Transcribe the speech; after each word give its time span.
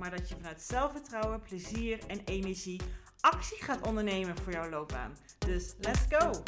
maar 0.00 0.10
dat 0.10 0.28
je 0.28 0.34
vanuit 0.34 0.62
zelfvertrouwen, 0.62 1.42
plezier 1.42 2.06
en 2.06 2.24
energie 2.24 2.80
actie 3.20 3.62
gaat 3.62 3.86
ondernemen 3.86 4.36
voor 4.36 4.52
jouw 4.52 4.68
loopbaan. 4.68 5.18
Dus 5.38 5.74
let's 5.78 6.00
go! 6.08 6.42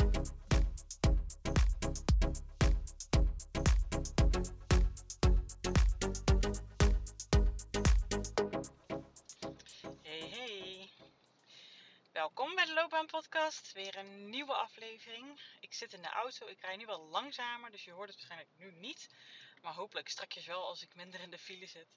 Hey 10.03 10.29
hey. 10.31 10.91
Welkom 12.13 12.55
bij 12.55 12.65
de 12.65 12.73
Loopbaan 12.75 13.07
Podcast. 13.07 13.73
Weer 13.73 13.99
een 13.99 14.31
nieuwe 14.31 14.55
aflevering. 14.55 15.41
Ik 15.61 15.75
zit 15.75 15.93
in 15.93 16.03
de 16.03 16.11
auto. 16.11 16.47
Ik 16.47 16.61
rij 16.61 16.77
nu 16.77 16.87
wel 16.87 17.09
langzamer, 17.11 17.71
dus 17.71 17.85
je 17.85 17.93
hoort 17.93 18.09
het 18.09 18.17
waarschijnlijk 18.17 18.51
nu 18.59 18.81
niet. 18.81 19.09
Maar 19.63 19.75
hopelijk 19.75 20.09
straks 20.09 20.47
wel 20.47 20.67
als 20.67 20.83
ik 20.83 20.95
minder 20.95 21.21
in 21.21 21.31
de 21.31 21.39
file 21.39 21.67
zit. 21.67 21.97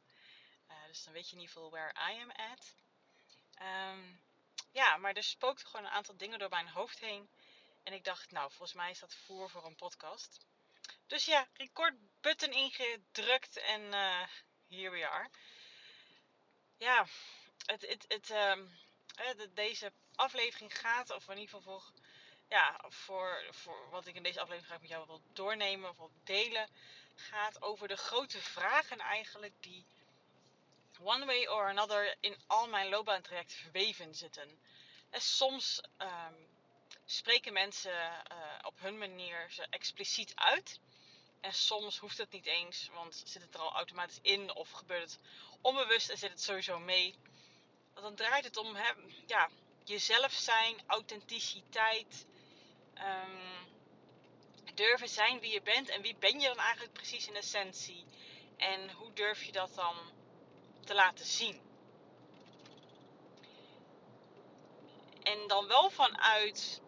Dus 0.96 1.04
dan 1.04 1.14
weet 1.14 1.30
je 1.30 1.36
in 1.36 1.42
ieder 1.42 1.56
geval 1.56 1.70
where 1.70 1.94
I 2.12 2.22
am 2.22 2.32
at. 2.32 2.76
Um, 3.62 4.22
ja, 4.72 4.98
maar 4.98 5.14
er 5.14 5.24
spookten 5.24 5.68
gewoon 5.68 5.86
een 5.86 5.92
aantal 5.92 6.18
dingen 6.18 6.40
door 6.40 6.50
mijn 6.50 6.68
hoofd 6.68 7.00
heen. 7.00 7.30
En 7.84 7.94
ik 7.94 8.04
dacht, 8.04 8.32
nou, 8.32 8.50
volgens 8.50 8.74
mij 8.74 8.92
is 8.92 9.00
dat 9.00 9.16
voor 9.16 9.50
voor 9.50 9.66
een 9.66 9.76
podcast. 9.76 10.40
Dus 11.08 11.26
ja, 11.26 11.48
record 11.54 11.94
button 12.22 12.52
ingedrukt 12.52 13.58
en 13.58 13.82
uh, 13.82 14.28
here 14.68 14.90
we 14.90 15.08
are. 15.08 15.30
Ja, 16.78 17.08
het, 17.66 17.82
het, 17.88 18.06
het, 18.08 18.30
um, 18.30 18.78
deze 19.54 19.92
aflevering 20.16 20.78
gaat, 20.80 21.10
of 21.10 21.28
in 21.28 21.38
ieder 21.38 21.56
geval 21.56 21.80
voor, 21.80 21.92
ja, 22.50 22.84
voor, 22.88 23.46
voor 23.50 23.90
wat 23.90 24.08
ik 24.08 24.16
in 24.16 24.24
deze 24.24 24.40
aflevering 24.40 24.68
graag 24.68 24.82
met 24.82 24.90
jou 24.90 25.06
wil 25.06 25.22
doornemen 25.34 25.90
of 25.90 25.98
wil 25.98 26.12
delen, 26.24 26.70
gaat 27.16 27.62
over 27.62 27.88
de 27.88 27.98
grote 27.98 28.42
vragen 28.42 29.00
eigenlijk 29.00 29.54
die 29.60 29.86
one 31.00 31.26
way 31.26 31.48
or 31.48 31.68
another 31.68 32.16
in 32.20 32.36
al 32.48 32.68
mijn 32.68 32.90
loopbaantrajecten 32.90 33.58
verweven 33.58 34.16
zitten. 34.16 34.60
En 35.10 35.22
soms 35.22 35.82
um, 35.98 36.48
spreken 37.06 37.54
mensen 37.54 37.92
uh, 37.92 38.38
op 38.62 38.80
hun 38.80 38.98
manier 38.98 39.48
ze 39.52 39.68
expliciet 39.70 40.32
uit. 40.36 40.80
En 41.42 41.54
soms 41.54 41.98
hoeft 41.98 42.18
het 42.18 42.32
niet 42.32 42.46
eens, 42.46 42.90
want 42.94 43.24
zit 43.26 43.42
het 43.42 43.54
er 43.54 43.60
al 43.60 43.74
automatisch 43.74 44.20
in 44.22 44.56
of 44.56 44.72
gebeurt 44.72 45.02
het 45.02 45.20
onbewust 45.62 46.10
en 46.10 46.18
zit 46.18 46.30
het 46.30 46.42
sowieso 46.42 46.80
mee. 46.80 47.16
Dan 47.94 48.16
draait 48.16 48.44
het 48.44 48.58
om 48.58 48.78
ja, 49.26 49.50
jezelf 49.84 50.32
zijn, 50.32 50.84
authenticiteit, 50.88 52.26
um, 52.98 53.74
durven 54.74 55.10
zijn 55.10 55.40
wie 55.40 55.52
je 55.52 55.62
bent 55.62 55.90
en 55.90 56.02
wie 56.02 56.16
ben 56.16 56.40
je 56.40 56.48
dan 56.48 56.60
eigenlijk 56.60 56.94
precies 56.94 57.28
in 57.28 57.36
essentie. 57.36 58.06
En 58.58 58.92
hoe 58.92 59.14
durf 59.14 59.44
je 59.44 59.52
dat 59.52 59.76
dan 59.76 59.96
te 60.86 60.94
laten 60.94 61.26
zien? 61.26 61.62
En 65.24 65.48
dan 65.48 65.68
wel 65.68 65.90
vanuit 65.90 66.82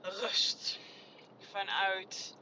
rust. 0.00 0.78
Vanuit 1.50 2.36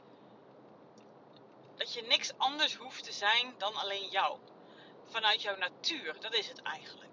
dat 1.75 1.93
je 1.93 2.01
niks 2.01 2.31
anders 2.37 2.75
hoeft 2.75 3.03
te 3.03 3.11
zijn 3.11 3.53
dan 3.57 3.75
alleen 3.75 4.09
jou. 4.09 4.39
Vanuit 5.05 5.41
jouw 5.41 5.57
natuur, 5.57 6.19
dat 6.19 6.33
is 6.33 6.47
het 6.47 6.61
eigenlijk. 6.61 7.11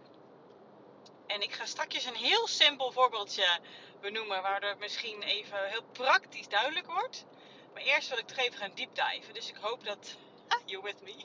En 1.27 1.43
ik 1.43 1.53
ga 1.53 1.67
straks 1.67 2.05
een 2.05 2.15
heel 2.15 2.47
simpel 2.47 2.93
voorbeeldje 2.93 3.61
benoemen, 4.01 4.43
waardoor 4.43 4.71
het 4.71 4.79
misschien 4.79 5.23
even 5.23 5.69
heel 5.69 5.83
praktisch 5.83 6.49
duidelijk 6.49 6.87
wordt. 6.87 7.25
Maar 7.73 7.83
eerst 7.83 8.09
wil 8.09 8.19
ik 8.19 8.27
toch 8.27 8.39
even 8.39 8.59
gaan 8.59 8.75
diepdiven. 8.75 9.35
Dus 9.35 9.49
ik 9.49 9.57
hoop 9.61 9.85
dat. 9.85 10.17
Ah, 10.49 10.61
you're 10.65 10.83
with 10.83 11.03
me. 11.03 11.25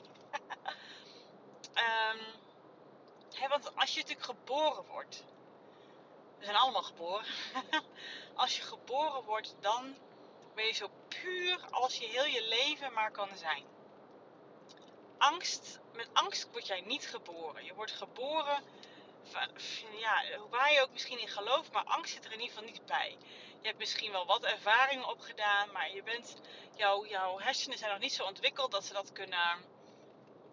um, 1.74 2.20
want 3.48 3.76
als 3.76 3.94
je 3.94 4.00
natuurlijk 4.00 4.26
geboren 4.26 4.84
wordt. 4.84 5.24
We 6.38 6.44
zijn 6.44 6.56
allemaal 6.56 6.82
geboren. 6.82 7.26
als 8.34 8.56
je 8.56 8.62
geboren 8.62 9.24
wordt, 9.24 9.54
dan 9.60 9.96
ben 10.54 10.66
je 10.66 10.72
zo 10.72 10.90
puur 11.08 11.58
als 11.70 11.98
je 11.98 12.06
heel 12.06 12.24
je 12.26 12.46
leven 12.48 12.92
maar 12.92 13.10
kan 13.10 13.28
zijn. 13.36 13.64
Angst, 15.18 15.80
met 15.92 16.08
angst 16.12 16.50
word 16.52 16.66
jij 16.66 16.80
niet 16.80 17.06
geboren. 17.06 17.64
Je 17.64 17.74
wordt 17.74 17.92
geboren, 17.92 18.62
ja, 19.98 20.22
waar 20.50 20.72
je 20.72 20.82
ook 20.82 20.92
misschien 20.92 21.18
in 21.18 21.28
gelooft, 21.28 21.72
maar 21.72 21.84
angst 21.84 22.12
zit 22.12 22.24
er 22.24 22.32
in 22.32 22.40
ieder 22.40 22.54
geval 22.54 22.70
niet 22.70 22.86
bij. 22.86 23.16
Je 23.60 23.66
hebt 23.66 23.78
misschien 23.78 24.12
wel 24.12 24.26
wat 24.26 24.44
ervaringen 24.44 25.08
opgedaan, 25.08 25.72
maar 25.72 25.90
je 25.90 26.02
bent, 26.02 26.36
jouw 26.76 27.38
hersenen 27.38 27.78
zijn 27.78 27.90
nog 27.90 28.00
niet 28.00 28.12
zo 28.12 28.24
ontwikkeld 28.24 28.70
dat 28.70 28.84
ze 28.84 28.92
dat 28.92 29.12
kunnen. 29.12 29.73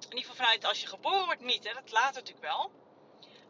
In 0.10 0.18
ieder 0.18 0.30
geval 0.30 0.36
vanuit 0.36 0.66
als 0.66 0.82
je 0.82 0.88
geboren 0.88 1.26
wordt 1.26 1.42
niet, 1.42 1.64
hè, 1.68 1.74
dat 1.74 1.92
later 1.92 2.22
natuurlijk 2.22 2.46
wel. 2.46 2.72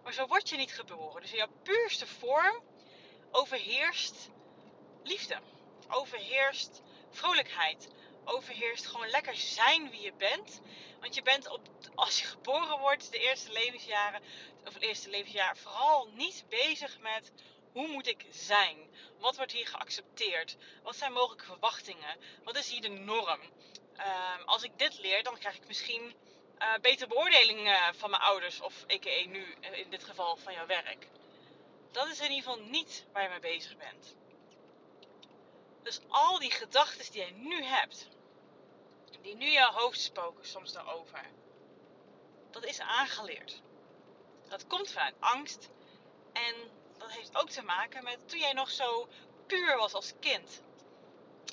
Maar 0.04 0.14
zo 0.14 0.28
word 0.28 0.50
je 0.50 0.58
niet 0.58 0.74
geboren. 0.74 1.22
Dus 1.22 1.32
in 1.32 1.38
jouw 1.38 1.52
puurste 1.64 2.08
vorm 2.08 2.64
overheerst 3.32 4.30
liefde 5.04 5.40
overheerst 5.92 6.82
vrolijkheid. 7.10 7.88
Overheerst 8.26 8.86
gewoon 8.86 9.10
lekker 9.10 9.36
zijn 9.36 9.90
wie 9.90 10.02
je 10.02 10.14
bent. 10.14 10.62
Want 11.00 11.16
je 11.16 11.22
bent 11.22 11.50
op, 11.50 11.68
als 11.96 12.20
je 12.20 12.26
geboren 12.26 12.80
wordt, 12.80 13.12
de 13.12 13.18
eerste 13.20 13.52
levensjaren, 13.52 14.22
of 14.66 14.74
het 14.74 14.84
eerste 14.84 15.10
levensjaar, 15.10 15.58
vooral 15.58 16.08
niet 16.14 16.46
bezig 16.50 17.00
met 17.00 17.32
hoe 17.72 17.88
moet 17.88 18.08
ik 18.08 18.26
zijn? 18.30 18.78
Wat 19.20 19.36
wordt 19.36 19.52
hier 19.52 19.68
geaccepteerd? 19.68 20.58
Wat 20.84 20.96
zijn 20.96 21.12
mogelijke 21.12 21.46
verwachtingen? 21.46 22.18
Wat 22.44 22.58
is 22.58 22.70
hier 22.70 22.82
de 22.82 22.88
norm? 22.88 23.40
Uh, 23.98 24.46
als 24.46 24.64
ik 24.64 24.72
dit 24.78 25.00
leer, 25.00 25.24
dan 25.24 25.38
krijg 25.38 25.56
ik 25.56 25.68
misschien 25.68 26.16
uh, 26.62 26.74
betere 26.82 27.08
beoordeling 27.08 27.68
uh, 27.68 27.88
van 27.94 28.10
mijn 28.10 28.22
ouders, 28.22 28.62
of 28.62 28.84
a.k.a. 28.84 29.26
nu 29.26 29.56
in 29.72 29.90
dit 29.90 30.04
geval 30.04 30.38
van 30.38 30.54
jouw 30.54 30.66
werk. 30.66 31.08
Dat 31.92 32.08
is 32.08 32.20
in 32.20 32.32
ieder 32.32 32.52
geval 32.52 32.66
niet 32.66 33.06
waar 33.12 33.24
je 33.24 33.30
mee 33.30 33.40
bezig 33.40 33.78
bent. 33.78 34.16
Dus 35.84 36.00
al 36.08 36.40
die 36.40 36.52
gedachten 36.52 37.12
die 37.12 37.22
jij 37.22 37.32
nu 37.32 37.64
hebt, 37.64 38.08
die 39.22 39.36
nu 39.36 39.52
jouw 39.52 39.72
hoofd 39.72 40.02
spoken 40.02 40.48
soms 40.48 40.74
daarover, 40.74 41.26
dat 42.52 42.66
is 42.66 42.80
aangeleerd. 42.80 43.62
Dat 44.48 44.68
komt 44.68 44.92
vanuit 44.92 45.16
angst 45.20 45.70
en 46.34 46.56
dat 46.98 47.12
heeft 47.12 47.38
ook 47.38 47.50
te 47.50 47.62
maken 47.62 48.04
met 48.04 48.30
toen 48.30 48.40
jij 48.40 48.54
nog 48.54 48.70
zo 48.70 49.08
puur 49.48 49.78
was 49.78 49.94
als 49.94 50.14
kind. 50.20 50.62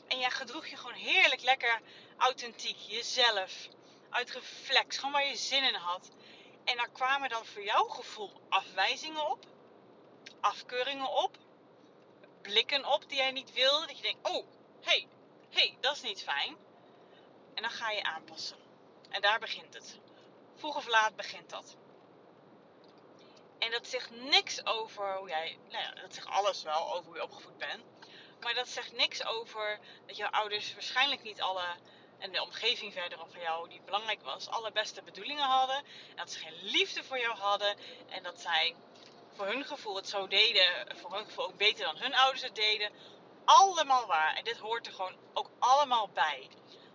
En 0.07 0.19
jij 0.19 0.31
gedroeg 0.31 0.67
je 0.67 0.77
gewoon 0.77 0.97
heerlijk 0.99 1.43
lekker 1.43 1.81
authentiek, 2.17 2.77
jezelf, 2.77 3.69
uit 4.11 4.31
reflex, 4.31 4.97
gewoon 4.97 5.13
waar 5.13 5.27
je 5.27 5.37
zin 5.37 5.65
in 5.65 5.75
had. 5.75 6.11
En 6.65 6.77
daar 6.77 6.91
kwamen 6.91 7.29
dan 7.29 7.47
voor 7.47 7.63
jouw 7.63 7.85
gevoel 7.85 8.41
afwijzingen 8.49 9.31
op, 9.31 9.45
afkeuringen 10.41 11.11
op, 11.11 11.37
blikken 12.43 12.85
op 12.85 13.09
die 13.09 13.19
jij 13.19 13.31
niet 13.31 13.53
wilde. 13.53 13.87
Dat 13.87 13.97
je 13.97 14.03
denkt, 14.03 14.29
oh, 14.29 14.47
hey, 14.81 15.09
hey, 15.51 15.77
dat 15.81 15.97
is 15.97 16.03
niet 16.03 16.23
fijn. 16.23 16.57
En 17.55 17.63
dan 17.63 17.71
ga 17.71 17.91
je 17.91 18.03
aanpassen. 18.03 18.59
En 19.09 19.21
daar 19.21 19.39
begint 19.39 19.75
het. 19.75 19.99
Vroeg 20.55 20.77
of 20.77 20.87
laat 20.87 21.17
begint 21.17 21.51
dat. 21.51 21.77
En 23.59 23.71
dat 23.71 23.87
zegt 23.87 24.11
niks 24.11 24.67
over 24.67 25.17
hoe 25.17 25.29
jij, 25.29 25.59
nou 25.69 25.83
ja, 25.83 25.91
dat 26.01 26.15
zegt 26.15 26.27
alles 26.27 26.63
wel 26.63 26.95
over 26.95 27.07
hoe 27.07 27.17
je 27.17 27.23
opgevoed 27.23 27.59
bent. 27.59 27.83
Maar 28.41 28.55
dat 28.55 28.69
zegt 28.69 28.93
niks 28.93 29.25
over 29.25 29.79
dat 30.07 30.17
jouw 30.17 30.31
ouders 30.31 30.73
waarschijnlijk 30.73 31.23
niet 31.23 31.41
alle, 31.41 31.77
en 32.19 32.33
de 32.33 32.43
omgeving 32.43 32.93
verder 32.93 33.19
van 33.19 33.41
jou 33.41 33.69
die 33.69 33.81
belangrijk 33.85 34.23
was, 34.23 34.49
alle 34.49 34.73
beste 34.73 35.03
bedoelingen 35.03 35.45
hadden. 35.45 35.77
En 35.77 36.17
dat 36.17 36.31
ze 36.31 36.39
geen 36.39 36.59
liefde 36.63 37.05
voor 37.05 37.19
jou 37.19 37.37
hadden. 37.37 37.77
En 38.09 38.23
dat 38.23 38.41
zij 38.41 38.75
voor 39.35 39.47
hun 39.47 39.65
gevoel 39.65 39.97
het 39.97 40.09
zo 40.09 40.27
deden, 40.27 40.97
voor 40.97 41.15
hun 41.15 41.25
gevoel 41.25 41.45
ook 41.45 41.57
beter 41.57 41.85
dan 41.85 41.97
hun 41.97 42.15
ouders 42.15 42.43
het 42.43 42.55
deden. 42.55 42.93
Allemaal 43.45 44.07
waar. 44.07 44.35
En 44.35 44.45
dit 44.45 44.59
hoort 44.59 44.87
er 44.87 44.93
gewoon 44.93 45.17
ook 45.33 45.51
allemaal 45.59 46.09
bij. 46.09 46.49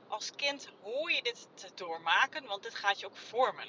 Als 0.07 0.35
kind 0.35 0.69
hoor 0.81 1.11
je 1.11 1.21
dit 1.21 1.47
te 1.53 1.69
doormaken, 1.75 2.45
want 2.45 2.63
dit 2.63 2.75
gaat 2.75 2.99
je 2.99 3.05
ook 3.05 3.17
vormen. 3.17 3.67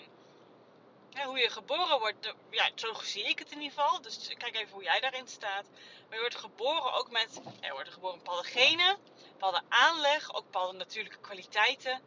hoe 1.24 1.38
je 1.38 1.50
geboren 1.50 1.98
wordt, 1.98 2.34
ja, 2.50 2.70
zo 2.74 2.94
zie 2.94 3.24
ik 3.24 3.38
het 3.38 3.50
in 3.50 3.62
ieder 3.62 3.78
geval. 3.78 4.00
Dus 4.00 4.34
kijk 4.38 4.56
even 4.56 4.72
hoe 4.72 4.82
jij 4.82 5.00
daarin 5.00 5.28
staat. 5.28 5.64
Maar 6.08 6.14
je 6.14 6.20
wordt 6.20 6.36
geboren 6.36 6.92
ook 6.92 7.10
met, 7.10 7.40
je 7.60 7.72
wordt 7.72 7.92
geboren 7.92 8.18
bepaalde 8.18 8.48
genen, 8.48 8.98
bepaalde 9.44 9.66
aanleg, 9.68 10.34
ook 10.34 10.44
bepaalde 10.44 10.78
natuurlijke 10.78 11.20
kwaliteiten. 11.20 12.02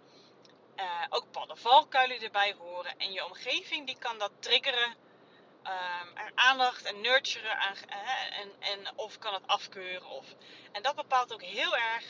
Uh, 0.75 1.03
ook 1.09 1.23
bepaalde 1.23 1.55
valkuilen 1.55 2.21
erbij 2.21 2.55
horen. 2.57 2.97
En 2.97 3.11
je 3.11 3.25
omgeving 3.25 3.85
die 3.85 3.97
kan 3.97 4.17
dat 4.17 4.31
triggeren 4.39 4.95
er 6.13 6.31
aandacht 6.35 6.83
en 6.83 7.01
nurturen 7.01 7.57
aan, 7.57 7.75
en, 8.29 8.51
en 8.59 8.87
of 8.95 9.19
kan 9.19 9.33
het 9.33 9.47
afkeuren. 9.47 10.07
Of. 10.07 10.25
En 10.71 10.81
dat 10.81 10.95
bepaalt 10.95 11.33
ook 11.33 11.41
heel 11.41 11.75
erg 11.75 12.05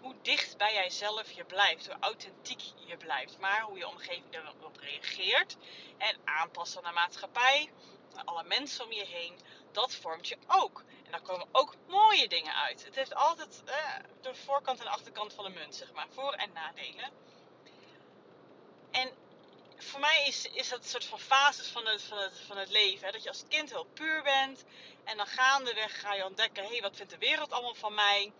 hoe 0.00 0.14
dicht 0.22 0.56
bij 0.56 0.74
jijzelf 0.74 1.30
je 1.30 1.44
blijft, 1.44 1.86
hoe 1.86 1.96
authentiek 2.00 2.62
je 2.86 2.96
blijft. 2.96 3.38
Maar 3.38 3.60
hoe 3.60 3.78
je 3.78 3.88
omgeving 3.88 4.34
erop 4.34 4.76
reageert 4.80 5.56
en 5.98 6.16
aanpassen 6.24 6.82
naar 6.82 6.92
de 6.92 6.98
maatschappij, 6.98 7.70
alle 8.24 8.44
mensen 8.44 8.84
om 8.84 8.92
je 8.92 9.04
heen, 9.04 9.38
dat 9.72 9.94
vormt 9.94 10.28
je 10.28 10.38
ook. 10.46 10.84
En 11.06 11.12
daar 11.12 11.22
komen 11.22 11.48
ook 11.52 11.74
mooie 11.86 12.28
dingen 12.28 12.54
uit. 12.54 12.84
Het 12.84 12.94
heeft 12.94 13.14
altijd 13.14 13.62
eh, 13.64 13.94
de 14.20 14.34
voorkant 14.34 14.80
en 14.80 14.86
achterkant 14.86 15.32
van 15.32 15.44
de 15.44 15.50
munt, 15.50 15.74
zeg 15.74 15.92
maar, 15.92 16.06
voor- 16.10 16.32
en 16.32 16.52
nadelen. 16.52 17.10
En 18.90 19.10
voor 19.76 20.00
mij 20.00 20.24
is, 20.26 20.46
is 20.46 20.68
dat 20.68 20.78
een 20.78 20.88
soort 20.88 21.04
van 21.04 21.20
fases 21.20 21.68
van 21.68 21.86
het, 21.86 22.02
van 22.02 22.18
het, 22.18 22.40
van 22.46 22.56
het 22.56 22.70
leven. 22.70 23.06
Hè? 23.06 23.12
Dat 23.12 23.22
je 23.22 23.28
als 23.28 23.44
kind 23.48 23.70
heel 23.70 23.86
puur 23.94 24.22
bent. 24.22 24.64
En 25.04 25.16
dan 25.16 25.26
gaandeweg 25.26 26.00
ga 26.00 26.14
je 26.14 26.24
ontdekken, 26.24 26.62
hé, 26.62 26.70
hey, 26.70 26.80
wat 26.80 26.96
vindt 26.96 27.12
de 27.12 27.18
wereld 27.18 27.52
allemaal 27.52 27.74
van 27.74 27.94
mij? 27.94 28.32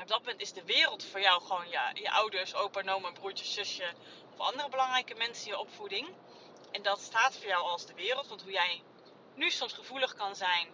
op 0.00 0.08
dat 0.08 0.18
moment 0.18 0.40
is 0.40 0.52
de 0.52 0.64
wereld 0.64 1.04
voor 1.04 1.20
jou 1.20 1.42
gewoon 1.42 1.68
ja, 1.68 1.90
je 1.94 2.10
ouders, 2.10 2.54
opa, 2.54 2.92
oma, 2.92 3.10
broertje, 3.10 3.44
zusje 3.44 3.92
of 4.32 4.38
andere 4.38 4.68
belangrijke 4.68 5.14
mensen 5.14 5.44
in 5.44 5.52
je 5.52 5.58
opvoeding. 5.58 6.08
En 6.70 6.82
dat 6.82 7.00
staat 7.00 7.36
voor 7.36 7.46
jou 7.46 7.62
als 7.62 7.86
de 7.86 7.94
wereld. 7.94 8.28
Want 8.28 8.42
hoe 8.42 8.52
jij 8.52 8.82
nu 9.34 9.50
soms 9.50 9.72
gevoelig 9.72 10.14
kan 10.14 10.36
zijn 10.36 10.68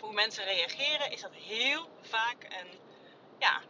hoe 0.00 0.12
mensen 0.12 0.44
reageren, 0.44 1.10
is 1.10 1.20
dat 1.20 1.34
heel 1.34 1.88
vaak 2.00 2.42
een, 2.42 2.78
ja, 3.38 3.62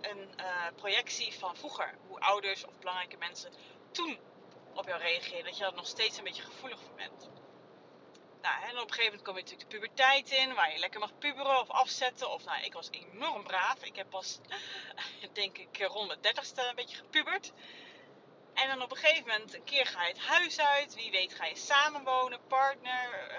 een 0.00 0.30
uh, 0.40 0.66
projectie 0.76 1.32
van 1.32 1.56
vroeger. 1.56 1.94
Hoe 2.06 2.20
ouders 2.20 2.64
of 2.64 2.78
belangrijke 2.78 3.16
mensen 3.16 3.52
toen 3.90 4.18
op 4.74 4.86
jou 4.86 5.00
reageerden. 5.00 5.44
Dat 5.44 5.56
je 5.56 5.62
daar 5.62 5.74
nog 5.74 5.86
steeds 5.86 6.18
een 6.18 6.24
beetje 6.24 6.42
gevoelig 6.42 6.80
voor 6.80 6.94
bent. 6.94 7.28
Nou, 8.42 8.62
en 8.62 8.78
op 8.78 8.88
een 8.88 8.94
gegeven 8.94 9.04
moment 9.04 9.22
kom 9.22 9.36
je 9.36 9.42
natuurlijk 9.42 9.70
de 9.70 9.78
puberteit 9.78 10.30
in, 10.30 10.54
waar 10.54 10.72
je 10.72 10.78
lekker 10.78 11.00
mag 11.00 11.18
puberen 11.18 11.60
of 11.60 11.70
afzetten. 11.70 12.30
Of 12.30 12.44
nou, 12.44 12.62
ik 12.62 12.72
was 12.72 12.88
enorm 12.90 13.42
braaf. 13.42 13.82
Ik 13.82 13.96
heb 13.96 14.10
pas, 14.10 14.38
denk 15.32 15.58
ik, 15.58 15.86
rond 15.86 16.10
de 16.10 16.20
dertigste 16.20 16.62
een 16.62 16.74
beetje 16.74 16.96
gepubert. 16.96 17.52
En 18.54 18.68
dan 18.68 18.82
op 18.82 18.90
een 18.90 18.96
gegeven 18.96 19.28
moment, 19.28 19.54
een 19.54 19.64
keer 19.64 19.86
ga 19.86 20.02
je 20.02 20.12
het 20.12 20.22
huis 20.22 20.60
uit. 20.60 20.94
Wie 20.94 21.10
weet 21.10 21.34
ga 21.34 21.44
je 21.44 21.56
samenwonen, 21.56 22.46
partner. 22.46 23.30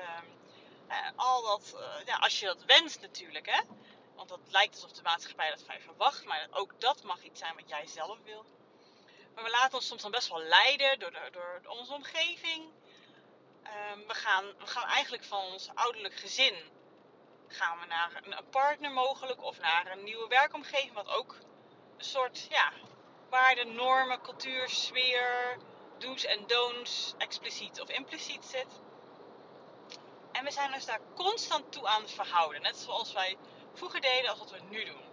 Uh, 0.90 0.96
al 1.16 1.42
dat, 1.42 1.74
uh, 1.76 2.06
ja, 2.06 2.16
als 2.18 2.40
je 2.40 2.46
dat 2.46 2.64
wenst 2.66 3.02
natuurlijk, 3.02 3.46
hè. 3.46 3.62
Want 4.16 4.30
dat 4.30 4.40
lijkt 4.48 4.74
alsof 4.74 4.92
de 4.92 5.02
maatschappij 5.02 5.50
dat 5.50 5.64
van 5.64 5.76
je 5.76 5.82
verwacht. 5.82 6.26
Maar 6.26 6.48
ook 6.52 6.82
dat 6.82 7.04
mag 7.04 7.24
iets 7.24 7.40
zijn 7.40 7.56
wat 7.56 7.70
jij 7.70 7.88
zelf 7.88 8.18
wil. 8.24 8.46
Maar 9.36 9.44
we 9.44 9.50
laten 9.50 9.78
ons 9.78 9.88
soms 9.88 10.02
dan 10.02 10.12
best 10.12 10.30
wel 10.30 10.42
leiden 10.42 11.00
door, 11.00 11.12
de, 11.12 11.30
door 11.32 11.62
onze 11.68 11.94
omgeving. 11.94 12.72
Um, 13.64 14.08
we, 14.08 14.14
gaan, 14.14 14.46
we 14.58 14.68
gaan 14.68 14.88
eigenlijk 14.88 15.24
van 15.24 15.42
ons 15.42 15.70
ouderlijk 15.74 16.16
gezin 16.16 16.78
gaan 17.50 17.80
we 17.80 17.86
naar 17.86 18.22
een 18.24 18.50
partner 18.50 18.92
mogelijk 18.92 19.44
of 19.44 19.60
naar 19.60 19.92
een 19.92 20.04
nieuwe 20.04 20.28
werkomgeving, 20.28 20.94
wat 20.94 21.08
ook 21.08 21.38
een 21.98 22.06
soort 22.06 22.48
ja, 22.50 22.72
waarden, 23.30 23.76
normen, 23.76 24.22
cultuur, 24.22 24.70
sfeer, 24.70 25.58
do's 25.98 26.26
en 26.26 26.48
don'ts 26.48 27.14
expliciet 27.18 27.82
of 27.82 27.90
impliciet 27.90 28.46
zit. 28.46 28.82
En 30.40 30.46
we 30.46 30.52
zijn 30.52 30.74
ons 30.74 30.86
daar 30.86 31.00
constant 31.16 31.72
toe 31.72 31.88
aan 31.88 32.02
het 32.02 32.12
verhouden, 32.12 32.62
net 32.62 32.78
zoals 32.78 33.14
wij 33.14 33.38
vroeger 33.74 34.02
deden 34.02 34.30
als 34.30 34.40
wat 34.40 34.52
we 34.52 34.60
nu 34.70 34.86
doen. 34.86 35.04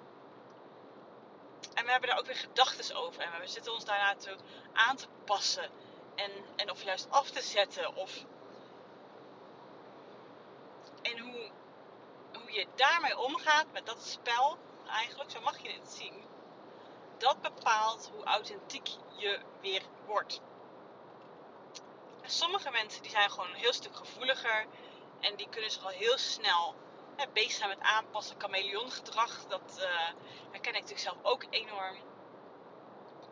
En 1.74 1.84
we 1.84 1.90
hebben 1.90 2.08
daar 2.08 2.18
ook 2.18 2.26
weer 2.26 2.36
gedachten 2.36 2.96
over 2.96 3.22
en 3.22 3.40
we 3.40 3.46
zitten 3.46 3.72
ons 3.72 3.84
daarna 3.84 4.14
toe 4.14 4.36
aan 4.72 4.96
te 4.96 5.06
passen 5.24 5.70
en, 6.14 6.30
en 6.56 6.70
of 6.70 6.82
juist 6.82 7.10
af 7.10 7.30
te 7.30 7.42
zetten 7.42 7.94
of 7.94 8.24
en 11.02 11.18
hoe, 11.18 11.50
hoe 12.32 12.52
je 12.52 12.66
daarmee 12.74 13.18
omgaat 13.18 13.72
met 13.72 13.86
dat 13.86 14.06
spel, 14.06 14.58
eigenlijk, 14.88 15.30
zo 15.30 15.40
mag 15.40 15.58
je 15.58 15.72
het 15.72 15.88
zien, 15.88 16.24
dat 17.18 17.40
bepaalt 17.40 18.10
hoe 18.14 18.24
authentiek 18.24 18.88
je 19.16 19.40
weer 19.60 19.82
wordt. 20.04 20.40
Sommige 22.22 22.70
mensen 22.70 23.02
die 23.02 23.10
zijn 23.10 23.30
gewoon 23.30 23.48
een 23.48 23.54
heel 23.54 23.72
stuk 23.72 23.96
gevoeliger 23.96 24.66
en 25.20 25.36
die 25.36 25.48
kunnen 25.48 25.70
zich 25.70 25.84
al 25.84 25.90
heel 25.90 26.18
snel 26.18 26.74
hè, 27.16 27.24
bezig 27.32 27.52
zijn 27.52 27.68
met 27.68 27.80
aanpassen, 27.80 28.40
chameleongedrag. 28.40 29.46
Dat 29.48 29.76
uh, 29.78 29.84
herken 30.50 30.74
ik 30.74 30.80
natuurlijk 30.80 30.98
zelf 30.98 31.16
ook 31.22 31.44
enorm. 31.50 31.96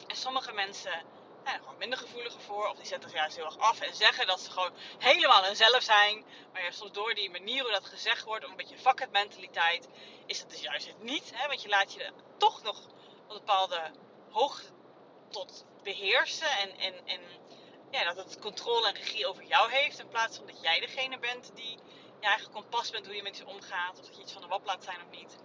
En 0.07 0.17
sommige 0.17 0.53
mensen 0.53 1.03
ja, 1.45 1.59
gewoon 1.59 1.79
minder 1.79 1.99
gevoeliger 1.99 2.41
voor. 2.41 2.69
Of 2.69 2.77
die 2.77 2.87
zetten 2.87 3.11
zich 3.11 3.19
juist 3.19 3.37
heel 3.37 3.45
erg 3.45 3.59
af 3.59 3.81
en 3.81 3.95
zeggen 3.95 4.27
dat 4.27 4.41
ze 4.41 4.51
gewoon 4.51 4.73
helemaal 4.99 5.45
hunzelf 5.45 5.83
zijn. 5.83 6.25
Maar 6.53 6.63
ja, 6.63 6.71
soms 6.71 6.93
door 6.93 7.15
die 7.15 7.31
manier 7.31 7.63
hoe 7.63 7.73
dat 7.73 7.87
gezegd 7.87 8.25
wordt, 8.25 8.45
een 8.45 8.57
beetje 8.57 8.79
fuck 8.79 9.11
mentaliteit, 9.11 9.89
is 10.27 10.41
dat 10.41 10.51
dus 10.51 10.61
juist 10.61 10.87
het 10.87 11.03
niet. 11.03 11.31
Hè? 11.35 11.49
Want 11.49 11.63
je 11.63 11.69
laat 11.69 11.93
je 11.93 12.13
toch 12.39 12.63
nog 12.63 12.79
een 13.29 13.37
bepaalde 13.39 13.91
hoogte 14.31 14.73
tot 15.31 15.65
beheersen. 15.83 16.51
En, 16.51 16.79
en, 16.79 17.07
en 17.07 17.21
ja, 17.91 18.05
dat 18.05 18.17
het 18.17 18.39
controle 18.39 18.89
en 18.89 18.95
regie 18.95 19.27
over 19.27 19.45
jou 19.45 19.71
heeft. 19.71 19.99
In 19.99 20.09
plaats 20.09 20.37
van 20.37 20.47
dat 20.47 20.63
jij 20.63 20.81
degene 20.81 21.19
bent 21.19 21.51
die 21.55 21.79
je 22.21 22.27
eigen 22.27 22.51
kompas 22.53 22.91
bent 22.91 23.07
hoe 23.07 23.17
je 23.17 23.23
met 23.23 23.37
je 23.37 23.47
omgaat. 23.47 23.99
Of 23.99 24.07
dat 24.07 24.17
je 24.17 24.23
iets 24.23 24.33
van 24.33 24.43
de 24.43 24.49
wap 24.49 24.65
laat 24.65 24.85
zijn 24.85 25.01
of 25.03 25.19
niet. 25.19 25.37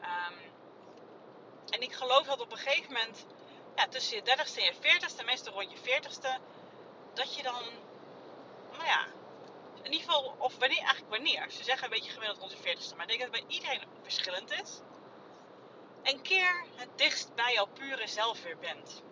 Um, 0.00 0.38
en 1.70 1.80
ik 1.80 1.92
geloof 1.92 2.26
dat 2.26 2.40
op 2.40 2.52
een 2.52 2.58
gegeven 2.58 2.92
moment 2.92 3.26
ja, 3.76 3.88
tussen 3.88 4.16
je 4.16 4.22
30ste 4.22 4.56
en 4.56 4.64
je 4.64 5.00
40ste, 5.00 5.24
meestal 5.24 5.52
rond 5.52 5.70
je 5.70 5.78
40ste, 5.78 6.42
dat 7.14 7.36
je 7.36 7.42
dan, 7.42 7.62
nou 8.72 8.84
ja, 8.84 9.06
in 9.82 9.92
ieder 9.92 10.06
geval, 10.06 10.34
of 10.38 10.58
wanneer, 10.58 10.78
eigenlijk 10.78 11.10
wanneer. 11.10 11.50
Ze 11.50 11.64
zeggen 11.64 11.84
een 11.84 11.90
beetje 11.90 12.10
gemiddeld 12.10 12.38
rond 12.38 12.52
je 12.52 12.58
40ste, 12.58 12.96
maar 12.96 13.10
ik 13.10 13.18
denk 13.18 13.20
dat 13.20 13.40
het 13.40 13.46
bij 13.46 13.56
iedereen 13.56 13.82
verschillend 14.02 14.50
is. 14.50 14.80
Een 16.02 16.22
keer 16.22 16.64
het 16.74 16.88
dichtst 16.96 17.34
bij 17.34 17.52
jouw 17.52 17.66
pure 17.66 18.06
zelf 18.06 18.42
weer 18.42 18.58
bent. 18.58 19.02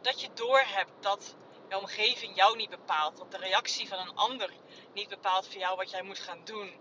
Dat 0.00 0.20
je 0.20 0.28
doorhebt 0.34 0.92
dat 1.00 1.36
je 1.68 1.78
omgeving 1.78 2.36
jou 2.36 2.56
niet 2.56 2.70
bepaalt. 2.70 3.16
Dat 3.16 3.30
de 3.30 3.38
reactie 3.38 3.88
van 3.88 3.98
een 3.98 4.16
ander 4.16 4.50
niet 4.92 5.08
bepaalt 5.08 5.46
voor 5.46 5.60
jou 5.60 5.76
wat 5.76 5.90
jij 5.90 6.02
moet 6.02 6.18
gaan 6.18 6.44
doen. 6.44 6.76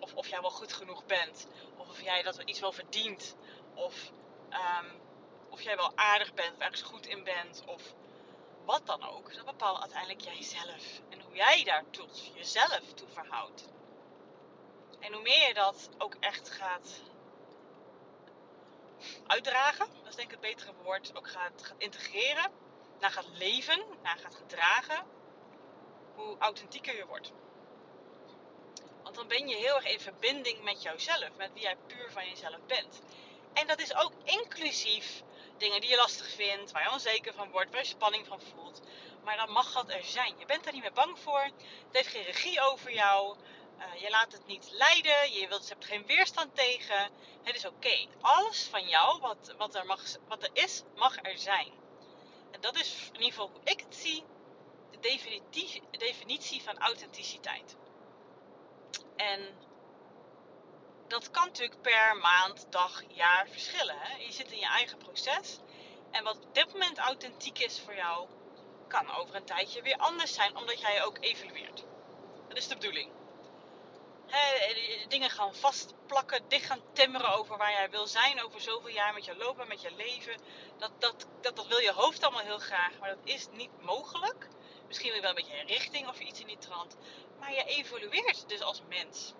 Of 0.00 0.14
of 0.14 0.28
jij 0.28 0.40
wel 0.40 0.50
goed 0.50 0.72
genoeg 0.72 1.06
bent. 1.06 1.46
Of 1.76 1.88
of 1.88 2.00
jij 2.00 2.22
dat 2.22 2.42
iets 2.44 2.60
wel 2.60 2.72
verdient. 2.72 3.36
Of 3.74 4.10
um, 4.50 5.02
of 5.54 5.62
jij 5.62 5.76
wel 5.76 5.92
aardig 5.94 6.34
bent, 6.34 6.54
of 6.54 6.58
ergens 6.58 6.82
goed 6.82 7.06
in 7.06 7.24
bent, 7.24 7.62
of 7.66 7.82
wat 8.64 8.86
dan 8.86 9.08
ook. 9.08 9.34
Dat 9.34 9.44
bepaalt 9.44 9.80
uiteindelijk 9.80 10.20
jijzelf. 10.20 11.00
En 11.08 11.20
hoe 11.20 11.34
jij 11.34 11.64
daar 11.64 11.84
tot 11.90 12.30
jezelf 12.34 12.92
toe 12.94 13.08
verhoudt. 13.08 13.68
En 15.00 15.12
hoe 15.12 15.22
meer 15.22 15.48
je 15.48 15.54
dat 15.54 15.90
ook 15.98 16.16
echt 16.20 16.50
gaat 16.50 17.02
uitdragen, 19.26 19.86
dat 20.02 20.08
is 20.08 20.14
denk 20.14 20.32
ik 20.32 20.40
het 20.40 20.40
betere 20.40 20.72
woord, 20.82 21.16
ook 21.16 21.28
gaat 21.28 21.74
integreren, 21.78 22.50
naar 23.04 23.12
gaat 23.12 23.38
leven, 23.38 23.82
naar 24.02 24.18
gaat 24.18 24.34
gedragen, 24.34 25.04
hoe 26.14 26.36
authentieker 26.38 26.96
je 26.96 27.06
wordt. 27.06 27.32
Want 29.02 29.14
dan 29.14 29.28
ben 29.28 29.48
je 29.48 29.56
heel 29.56 29.74
erg 29.74 29.86
in 29.86 30.00
verbinding 30.00 30.62
met 30.62 30.82
jouzelf, 30.82 31.28
met 31.36 31.50
wie 31.52 31.62
jij 31.62 31.76
puur 31.86 32.10
van 32.10 32.28
jezelf 32.28 32.58
bent. 32.66 33.02
En 33.52 33.66
dat 33.66 33.80
is 33.80 33.94
ook 33.94 34.12
inclusief 34.24 35.22
dingen 35.56 35.80
die 35.80 35.90
je 35.90 35.96
lastig 35.96 36.28
vindt, 36.28 36.72
waar 36.72 36.82
je 36.82 36.90
onzeker 36.90 37.34
van 37.34 37.50
wordt, 37.50 37.70
waar 37.70 37.80
je 37.80 37.86
spanning 37.86 38.26
van 38.26 38.40
voelt. 38.40 38.80
Maar 39.24 39.36
dan 39.36 39.50
mag 39.50 39.72
dat 39.72 39.90
er 39.90 40.04
zijn. 40.04 40.38
Je 40.38 40.46
bent 40.46 40.66
er 40.66 40.72
niet 40.72 40.82
meer 40.82 40.92
bang 40.92 41.18
voor. 41.18 41.42
Het 41.42 41.92
heeft 41.92 42.08
geen 42.08 42.24
regie 42.24 42.60
over 42.60 42.92
jou. 42.92 43.36
Uh, 43.78 44.00
je 44.00 44.10
laat 44.10 44.32
het 44.32 44.46
niet 44.46 44.70
leiden. 44.70 45.32
Je, 45.32 45.48
wilt, 45.48 45.68
hebt 45.68 45.84
geen 45.84 46.06
weerstand 46.06 46.54
tegen. 46.54 47.10
Het 47.42 47.56
is 47.56 47.64
oké. 47.64 48.06
Alles 48.20 48.68
van 48.70 48.88
jou, 48.88 49.20
wat, 49.20 49.54
wat, 49.58 49.74
er 49.74 49.86
mag, 49.86 50.02
wat 50.28 50.42
er 50.42 50.50
is, 50.52 50.82
mag 50.94 51.16
er 51.22 51.38
zijn. 51.38 51.83
En 52.54 52.60
dat 52.60 52.76
is 52.76 53.08
in 53.12 53.14
ieder 53.14 53.30
geval 53.30 53.50
hoe 53.50 53.60
ik 53.64 53.80
het 53.80 53.96
zie, 53.96 54.24
de 55.00 55.98
definitie 55.98 56.62
van 56.62 56.78
authenticiteit. 56.78 57.76
En 59.16 59.58
dat 61.06 61.30
kan 61.30 61.46
natuurlijk 61.46 61.80
per 61.80 62.16
maand, 62.16 62.66
dag, 62.70 63.02
jaar 63.08 63.48
verschillen. 63.48 63.98
Hè? 63.98 64.16
Je 64.16 64.32
zit 64.32 64.52
in 64.52 64.58
je 64.58 64.66
eigen 64.66 64.98
proces. 64.98 65.58
En 66.10 66.24
wat 66.24 66.36
op 66.36 66.54
dit 66.54 66.72
moment 66.72 66.98
authentiek 66.98 67.58
is 67.58 67.80
voor 67.80 67.94
jou, 67.94 68.28
kan 68.88 69.10
over 69.10 69.34
een 69.34 69.44
tijdje 69.44 69.82
weer 69.82 69.96
anders 69.96 70.34
zijn, 70.34 70.56
omdat 70.56 70.80
jij 70.80 71.04
ook 71.04 71.16
evolueert. 71.20 71.84
Dat 72.48 72.56
is 72.56 72.68
de 72.68 72.74
bedoeling. 72.74 73.10
Dingen 75.08 75.30
gaan 75.30 75.54
vastplakken, 75.54 76.48
dicht 76.48 76.66
gaan 76.66 76.92
timmeren 76.92 77.34
over 77.38 77.56
waar 77.56 77.72
jij 77.72 77.90
wil 77.90 78.06
zijn 78.06 78.42
over 78.42 78.60
zoveel 78.60 78.90
jaar 78.90 79.14
met 79.14 79.24
je 79.24 79.36
lopen, 79.36 79.68
met 79.68 79.82
je 79.82 79.90
leven. 79.90 80.36
Dat, 80.78 80.90
dat, 80.98 81.26
dat, 81.40 81.56
dat 81.56 81.66
wil 81.66 81.78
je 81.78 81.92
hoofd 81.92 82.22
allemaal 82.22 82.44
heel 82.44 82.58
graag, 82.58 82.98
maar 82.98 83.08
dat 83.08 83.24
is 83.24 83.48
niet 83.52 83.82
mogelijk. 83.82 84.48
Misschien 84.86 85.08
wil 85.08 85.16
je 85.16 85.22
wel 85.22 85.30
een 85.30 85.44
beetje 85.44 85.60
een 85.60 85.66
richting 85.66 86.08
of 86.08 86.20
iets 86.20 86.40
in 86.40 86.46
die 86.46 86.58
trant. 86.58 86.96
Maar 87.38 87.52
je 87.52 87.64
evolueert 87.64 88.48
dus 88.48 88.60
als 88.60 88.82
mens. 88.88 89.32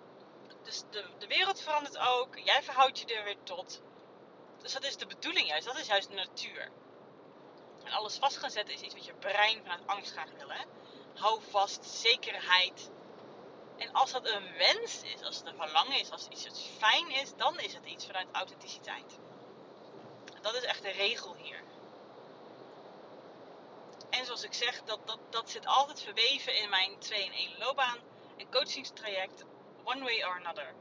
Dus 0.63 0.83
de, 0.91 1.05
de 1.19 1.27
wereld 1.27 1.61
verandert 1.61 1.97
ook. 1.97 2.37
Jij 2.37 2.63
verhoudt 2.63 2.99
je 2.99 3.05
er 3.05 3.23
weer 3.23 3.43
tot. 3.43 3.81
Dus 4.61 4.73
dat 4.73 4.83
is 4.83 4.97
de 4.97 5.07
bedoeling 5.07 5.47
juist. 5.47 5.65
Dat 5.65 5.77
is 5.77 5.87
juist 5.87 6.09
de 6.09 6.15
natuur. 6.15 6.71
En 7.83 7.91
alles 7.91 8.17
vast 8.17 8.37
gaan 8.37 8.51
zetten 8.51 8.73
is 8.73 8.81
iets 8.81 8.93
wat 8.93 9.05
je 9.05 9.13
brein 9.13 9.61
vanuit 9.61 9.87
angst 9.87 10.11
graag 10.11 10.29
wil. 10.37 10.49
Hè? 10.49 10.63
Hou 11.15 11.41
vast, 11.49 11.85
zekerheid. 11.85 12.91
En 13.77 13.93
als 13.93 14.11
dat 14.11 14.27
een 14.27 14.57
wens 14.57 15.01
is, 15.03 15.23
als 15.23 15.37
het 15.37 15.45
een 15.45 15.55
verlangen 15.57 15.99
is, 15.99 16.11
als 16.11 16.27
iets 16.27 16.45
iets 16.45 16.69
fijn 16.77 17.09
is, 17.09 17.35
dan 17.35 17.59
is 17.59 17.73
het 17.73 17.85
iets 17.85 18.05
vanuit 18.05 18.27
authenticiteit. 18.31 19.17
Dat 20.41 20.55
is 20.55 20.63
echt 20.63 20.81
de 20.81 20.91
regel 20.91 21.35
hier. 21.35 21.63
En 24.09 24.25
zoals 24.25 24.43
ik 24.43 24.53
zeg, 24.53 24.83
dat, 24.83 25.07
dat, 25.07 25.19
dat 25.29 25.49
zit 25.49 25.65
altijd 25.65 26.01
verweven 26.01 26.57
in 26.57 26.69
mijn 26.69 26.91
2-in-1 26.91 27.57
loopbaan 27.57 27.97
en 28.37 28.51
coachingstraject, 28.51 29.43
one 29.83 30.03
way 30.03 30.23
or 30.23 30.35
another. 30.35 30.73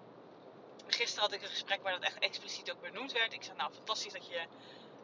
Gisteren 0.87 1.23
had 1.23 1.33
ik 1.33 1.43
een 1.43 1.49
gesprek 1.49 1.83
waar 1.83 1.93
dat 1.93 2.03
echt 2.03 2.19
expliciet 2.19 2.71
ook 2.71 2.81
benoemd 2.81 3.13
werd. 3.13 3.33
Ik 3.33 3.43
zei, 3.43 3.57
nou 3.57 3.73
fantastisch 3.73 4.13
dat 4.13 4.27
je 4.27 4.47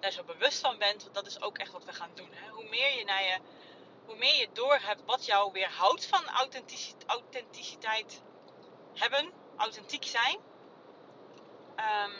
daar 0.01 0.11
zo 0.11 0.23
bewust 0.23 0.61
van 0.61 0.79
bent, 0.79 1.03
want 1.03 1.15
dat 1.15 1.27
is 1.27 1.43
ook 1.43 1.59
echt 1.59 1.73
wat 1.73 1.85
we 1.85 1.93
gaan 1.93 2.11
doen. 2.15 2.31
Hè? 2.33 2.51
Hoe 2.51 2.69
meer 2.69 2.99
je 2.99 3.05
naar 3.05 3.23
je, 3.23 3.39
hoe 4.11 4.19
meer 4.19 4.37
je 4.37 4.49
doorhebt 4.53 5.05
wat 5.05 5.27
jou 5.27 5.53
weerhoudt 5.53 6.07
van 6.07 6.29
authenticiteit 7.07 8.23
hebben, 8.95 9.33
authentiek 9.57 10.05
zijn. 10.05 10.39
Um, 11.77 12.15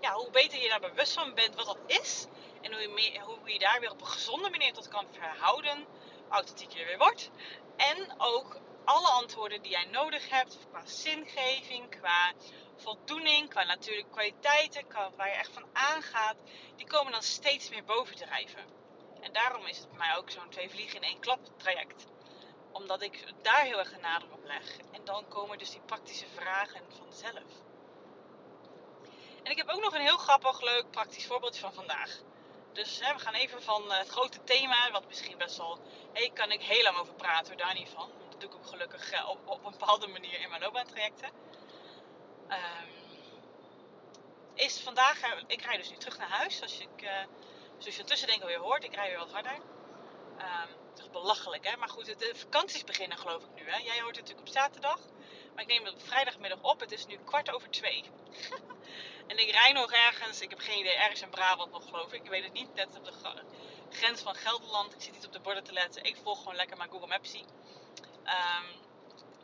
ja, 0.00 0.12
hoe 0.12 0.30
beter 0.30 0.60
je 0.60 0.68
daar 0.68 0.80
bewust 0.80 1.12
van 1.12 1.34
bent 1.34 1.54
wat 1.54 1.66
dat 1.66 1.78
is. 1.86 2.26
En 2.60 2.72
hoe 2.72 2.80
je, 2.80 3.20
hoe 3.20 3.52
je 3.52 3.58
daar 3.58 3.80
weer 3.80 3.90
op 3.90 4.00
een 4.00 4.06
gezonde 4.06 4.50
manier 4.50 4.72
tot 4.72 4.88
kan 4.88 5.06
verhouden. 5.10 5.86
Authentiek 6.28 6.70
je 6.70 6.84
weer 6.84 6.98
wordt. 6.98 7.30
En 7.76 8.14
ook 8.18 8.56
alle 8.84 9.08
antwoorden 9.08 9.62
die 9.62 9.70
jij 9.70 9.84
nodig 9.84 10.28
hebt 10.28 10.58
qua 10.70 10.86
zingeving, 10.86 11.90
qua 11.90 12.32
voldoening, 12.76 13.48
qua 13.48 13.64
natuurlijke 13.64 14.10
kwaliteiten, 14.10 14.86
qua 14.86 15.10
waar 15.16 15.28
je 15.28 15.34
echt 15.34 15.52
van 15.52 15.66
aangaat, 15.72 16.36
die 16.76 16.86
komen 16.86 17.12
dan 17.12 17.22
steeds 17.22 17.68
meer 17.68 17.84
bovendrijven. 17.84 18.83
En 19.24 19.32
daarom 19.32 19.66
is 19.66 19.78
het 19.78 19.88
bij 19.88 19.98
mij 19.98 20.16
ook 20.16 20.30
zo'n 20.30 20.48
twee 20.48 20.70
vliegen 20.70 20.96
in 20.96 21.08
één 21.08 21.20
klap 21.20 21.38
traject. 21.56 22.06
Omdat 22.72 23.02
ik 23.02 23.24
daar 23.42 23.62
heel 23.62 23.78
erg 23.78 23.92
een 23.92 24.00
nadruk 24.00 24.32
op 24.32 24.44
leg. 24.44 24.76
En 24.92 25.04
dan 25.04 25.28
komen 25.28 25.58
dus 25.58 25.70
die 25.70 25.80
praktische 25.80 26.26
vragen 26.34 26.80
vanzelf. 26.88 27.50
En 29.42 29.50
ik 29.50 29.56
heb 29.56 29.68
ook 29.68 29.80
nog 29.80 29.94
een 29.94 30.00
heel 30.00 30.16
grappig, 30.16 30.60
leuk, 30.60 30.90
praktisch 30.90 31.26
voorbeeldje 31.26 31.60
van 31.60 31.74
vandaag. 31.74 32.18
Dus 32.72 32.98
we 32.98 33.18
gaan 33.18 33.34
even 33.34 33.62
van 33.62 33.92
het 33.92 34.08
grote 34.08 34.44
thema, 34.44 34.90
wat 34.90 35.06
misschien 35.06 35.38
best 35.38 35.56
wel, 35.56 35.78
hey, 36.12 36.30
kan 36.34 36.50
ik 36.50 36.62
heel 36.62 36.82
lang 36.82 36.96
over 36.96 37.14
praten, 37.14 37.56
daar 37.56 37.74
niet 37.74 37.88
van 37.88 38.10
dat 38.34 38.42
doe 38.42 38.50
ik 38.50 38.64
ook 38.64 38.72
gelukkig 38.72 39.10
eh, 39.10 39.28
op, 39.28 39.38
op 39.44 39.64
een 39.64 39.70
bepaalde 39.70 40.06
manier 40.06 40.40
in 40.40 40.48
mijn 40.48 40.60
loopbaantrajecten. 40.60 41.28
Um, 42.48 42.92
is 44.54 44.80
vandaag, 44.80 45.20
eh, 45.20 45.30
ik 45.46 45.62
rijd 45.62 45.78
dus 45.78 45.90
nu 45.90 45.96
terug 45.96 46.18
naar 46.18 46.28
huis. 46.28 46.62
Als 46.62 46.78
ik, 46.78 47.08
zoals 47.78 47.94
je 47.94 48.00
intussen 48.00 48.28
denk 48.28 48.40
alweer 48.40 48.58
hoort, 48.58 48.84
ik 48.84 48.94
rij 48.94 49.08
weer 49.08 49.18
wat 49.18 49.32
harder. 49.32 49.54
Um, 50.38 50.70
het 50.90 50.98
is 50.98 51.10
belachelijk, 51.10 51.68
hè? 51.68 51.76
Maar 51.76 51.88
goed, 51.88 52.18
de 52.18 52.32
vakanties 52.34 52.84
beginnen 52.84 53.18
geloof 53.18 53.42
ik 53.42 53.54
nu, 53.54 53.70
hè? 53.70 53.76
Jij 53.76 54.00
hoort 54.00 54.16
het 54.16 54.26
natuurlijk 54.26 54.48
op 54.48 54.54
zaterdag. 54.54 55.00
Maar 55.54 55.62
ik 55.62 55.68
neem 55.68 55.84
het 55.84 55.94
op 55.94 56.02
vrijdagmiddag 56.02 56.62
op. 56.62 56.80
Het 56.80 56.92
is 56.92 57.06
nu 57.06 57.18
kwart 57.24 57.50
over 57.50 57.70
twee. 57.70 58.04
en 59.30 59.38
ik 59.38 59.50
rij 59.50 59.72
nog 59.72 59.92
ergens, 59.92 60.40
ik 60.40 60.50
heb 60.50 60.58
geen 60.58 60.78
idee, 60.78 60.96
ergens 60.96 61.22
in 61.22 61.30
Brabant 61.30 61.72
nog 61.72 61.84
geloof 61.84 62.12
ik. 62.12 62.22
Ik 62.22 62.30
weet 62.30 62.44
het 62.44 62.52
niet, 62.52 62.74
net 62.74 62.96
op 62.96 63.04
de 63.04 63.12
grens 63.90 64.22
van 64.22 64.34
Gelderland. 64.34 64.94
Ik 64.94 65.00
zit 65.00 65.12
niet 65.12 65.26
op 65.26 65.32
de 65.32 65.40
borden 65.40 65.64
te 65.64 65.72
letten. 65.72 66.04
Ik 66.04 66.16
volg 66.22 66.38
gewoon 66.38 66.56
lekker 66.56 66.76
mijn 66.76 66.90
Google 66.90 67.06
Mapsie. 67.06 67.44
Um, 68.24 68.82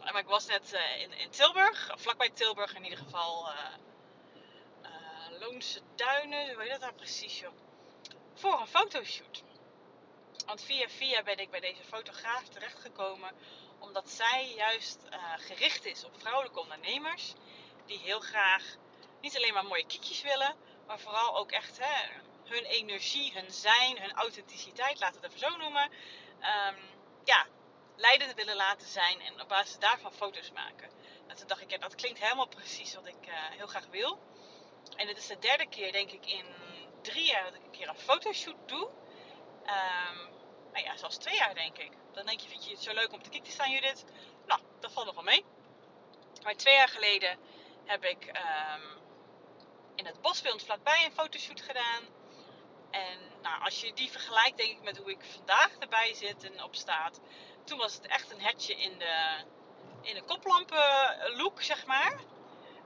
maar 0.02 0.22
ik 0.22 0.26
was 0.26 0.46
net 0.46 0.72
uh, 0.72 1.00
in, 1.00 1.12
in, 1.12 1.30
Tilburg, 1.30 1.90
vlakbij 1.96 2.30
Tilburg 2.30 2.74
in 2.74 2.84
ieder 2.84 2.98
geval. 2.98 3.48
Uh, 3.48 3.54
uh, 4.82 5.40
Loonse 5.40 5.80
Duinen, 5.94 6.54
hoe 6.54 6.62
heet 6.62 6.70
dat 6.70 6.80
nou 6.80 6.92
precies 6.92 7.40
joh? 7.40 7.52
Voor 8.40 8.60
een 8.60 8.66
fotoshoot. 8.66 9.42
Want 10.46 10.62
via 10.62 10.88
via 10.88 11.22
ben 11.22 11.38
ik 11.38 11.50
bij 11.50 11.60
deze 11.60 11.84
fotograaf 11.84 12.48
terechtgekomen. 12.48 13.30
Omdat 13.78 14.10
zij 14.10 14.52
juist 14.56 14.98
gericht 15.36 15.84
is 15.84 16.04
op 16.04 16.20
vrouwelijke 16.20 16.60
ondernemers. 16.60 17.34
Die 17.86 17.98
heel 17.98 18.20
graag 18.20 18.76
niet 19.20 19.36
alleen 19.36 19.54
maar 19.54 19.64
mooie 19.64 19.86
kiekjes 19.86 20.22
willen. 20.22 20.56
Maar 20.86 20.98
vooral 20.98 21.36
ook 21.36 21.50
echt 21.50 21.78
hè, 21.80 22.08
hun 22.44 22.64
energie, 22.64 23.32
hun 23.32 23.50
zijn, 23.50 24.00
hun 24.00 24.12
authenticiteit, 24.12 25.00
laten 25.00 25.20
we 25.20 25.26
het 25.26 25.36
even 25.36 25.50
zo 25.50 25.56
noemen. 25.56 25.90
Um, 26.40 26.76
ja, 27.24 27.46
leidend 27.96 28.34
willen 28.34 28.56
laten 28.56 28.88
zijn 28.88 29.20
en 29.20 29.40
op 29.40 29.48
basis 29.48 29.78
daarvan 29.78 30.12
foto's 30.12 30.50
maken. 30.52 30.90
En 31.26 31.36
toen 31.36 31.46
dacht 31.46 31.60
ik, 31.60 31.70
ja, 31.70 31.78
dat 31.78 31.94
klinkt 31.94 32.20
helemaal 32.20 32.48
precies 32.48 32.94
wat 32.94 33.06
ik 33.06 33.26
uh, 33.26 33.34
heel 33.34 33.66
graag 33.66 33.86
wil. 33.86 34.18
En 34.96 35.08
het 35.08 35.16
is 35.16 35.26
de 35.26 35.38
derde 35.38 35.68
keer, 35.68 35.92
denk 35.92 36.10
ik, 36.10 36.26
in 36.26 36.46
drie 37.02 37.24
jaar 37.24 37.44
dat 37.44 37.54
ik 37.54 37.64
een 37.64 37.70
keer 37.70 37.88
een 37.88 37.98
fotoshoot 37.98 38.68
doe. 38.68 38.88
Um, 39.64 40.28
ja, 40.72 40.96
zelfs 40.96 41.16
twee 41.16 41.36
jaar, 41.36 41.54
denk 41.54 41.78
ik. 41.78 41.92
Dan 42.12 42.26
denk 42.26 42.40
je, 42.40 42.48
vind 42.48 42.64
je 42.64 42.70
het 42.70 42.82
zo 42.82 42.92
leuk 42.92 43.12
om 43.12 43.22
te 43.22 43.30
kijken 43.30 43.48
te 43.48 43.54
staan, 43.54 43.70
Judith? 43.70 44.04
Nou, 44.46 44.60
dat 44.80 44.92
valt 44.92 45.06
nog 45.06 45.14
wel 45.14 45.24
mee. 45.24 45.44
Maar 46.42 46.54
twee 46.54 46.74
jaar 46.74 46.88
geleden 46.88 47.38
heb 47.84 48.04
ik 48.04 48.26
um, 48.26 48.98
in 49.94 50.06
het 50.06 50.20
bosbeeld 50.20 50.64
vlakbij 50.64 51.04
een 51.04 51.12
fotoshoot 51.12 51.60
gedaan. 51.60 52.02
En 52.90 53.18
nou, 53.42 53.62
als 53.62 53.80
je 53.80 53.92
die 53.92 54.10
vergelijkt, 54.10 54.56
denk 54.56 54.70
ik, 54.70 54.82
met 54.82 54.96
hoe 54.96 55.10
ik 55.10 55.24
vandaag 55.24 55.70
erbij 55.78 56.14
zit 56.14 56.44
en 56.44 56.62
op 56.62 56.74
staat, 56.74 57.20
toen 57.64 57.78
was 57.78 57.94
het 57.94 58.06
echt 58.06 58.30
een 58.30 58.40
hetje 58.40 58.74
in 58.74 58.98
de, 58.98 59.44
in 60.02 60.14
de 60.14 60.22
koplampen 60.22 61.36
look, 61.36 61.62
zeg 61.62 61.86
maar. 61.86 62.20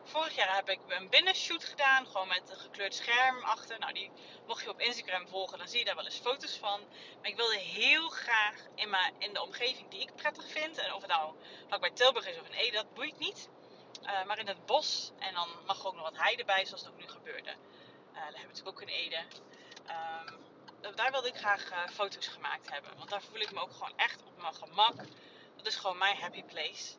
Vorig 0.04 0.34
jaar 0.34 0.54
heb 0.54 0.68
ik 0.68 0.80
een 0.88 1.08
binnenshoot 1.08 1.64
gedaan, 1.64 2.06
gewoon 2.06 2.28
met 2.28 2.50
een 2.50 2.56
gekleurd 2.56 2.94
scherm 2.94 3.44
achter. 3.44 3.78
Nou, 3.78 3.92
die 3.92 4.10
mocht 4.46 4.62
je 4.62 4.70
op 4.70 4.80
Instagram 4.80 5.28
volgen, 5.28 5.58
dan 5.58 5.68
zie 5.68 5.78
je 5.78 5.84
daar 5.84 5.94
wel 5.94 6.04
eens 6.04 6.18
foto's 6.18 6.56
van. 6.56 6.80
Maar 7.20 7.30
ik 7.30 7.36
wilde 7.36 7.58
heel 7.58 8.08
graag 8.08 8.54
in, 8.74 8.96
in 9.18 9.32
de 9.32 9.42
omgeving 9.42 9.90
die 9.90 10.00
ik 10.00 10.16
prettig 10.16 10.48
vind. 10.50 10.78
En 10.78 10.94
of 10.94 11.02
het 11.02 11.10
nou 11.10 11.34
bij 11.80 11.90
Tilburg 11.90 12.26
is 12.26 12.40
of 12.40 12.46
in 12.46 12.54
Ede, 12.54 12.76
dat 12.76 12.94
boeit 12.94 13.18
niet. 13.18 13.48
Uh, 14.02 14.24
maar 14.24 14.38
in 14.38 14.48
het 14.48 14.66
bos. 14.66 15.12
En 15.18 15.34
dan 15.34 15.48
mag 15.66 15.86
ook 15.86 15.94
nog 15.94 16.02
wat 16.02 16.18
heide 16.18 16.44
bij, 16.44 16.64
zoals 16.64 16.82
het 16.82 16.90
ook 16.90 16.98
nu 16.98 17.08
gebeurde. 17.08 17.50
Uh, 17.50 18.14
daar 18.14 18.24
hebben 18.24 18.40
we 18.40 18.46
natuurlijk 18.46 18.76
ook 18.76 18.82
in 18.82 18.88
Ede. 18.88 19.24
Um, 20.86 20.94
daar 20.94 21.10
wilde 21.10 21.28
ik 21.28 21.36
graag 21.36 21.70
uh, 21.70 21.88
foto's 21.88 22.26
gemaakt 22.26 22.70
hebben. 22.70 22.96
Want 22.96 23.10
daar 23.10 23.22
voel 23.22 23.40
ik 23.40 23.52
me 23.52 23.60
ook 23.60 23.72
gewoon 23.72 23.96
echt 23.96 24.22
op 24.22 24.40
mijn 24.40 24.54
gemak. 24.54 24.96
Dat 25.56 25.66
is 25.66 25.76
gewoon 25.76 25.98
mijn 25.98 26.16
happy 26.16 26.42
place. 26.42 26.94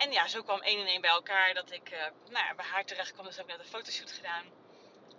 En 0.00 0.12
ja, 0.12 0.28
zo 0.28 0.42
kwam 0.42 0.60
één 0.60 0.80
en 0.80 0.86
één 0.86 1.00
bij 1.00 1.10
elkaar 1.10 1.54
dat 1.54 1.70
ik 1.70 1.90
uh, 1.90 1.98
nou 2.28 2.46
ja, 2.46 2.54
bij 2.54 2.64
haar 2.64 2.84
terecht 2.84 3.12
kwam. 3.12 3.24
Dus 3.24 3.36
heb 3.36 3.44
ik 3.44 3.50
net 3.50 3.60
een 3.60 3.72
fotoshoot 3.72 4.12
gedaan. 4.12 4.44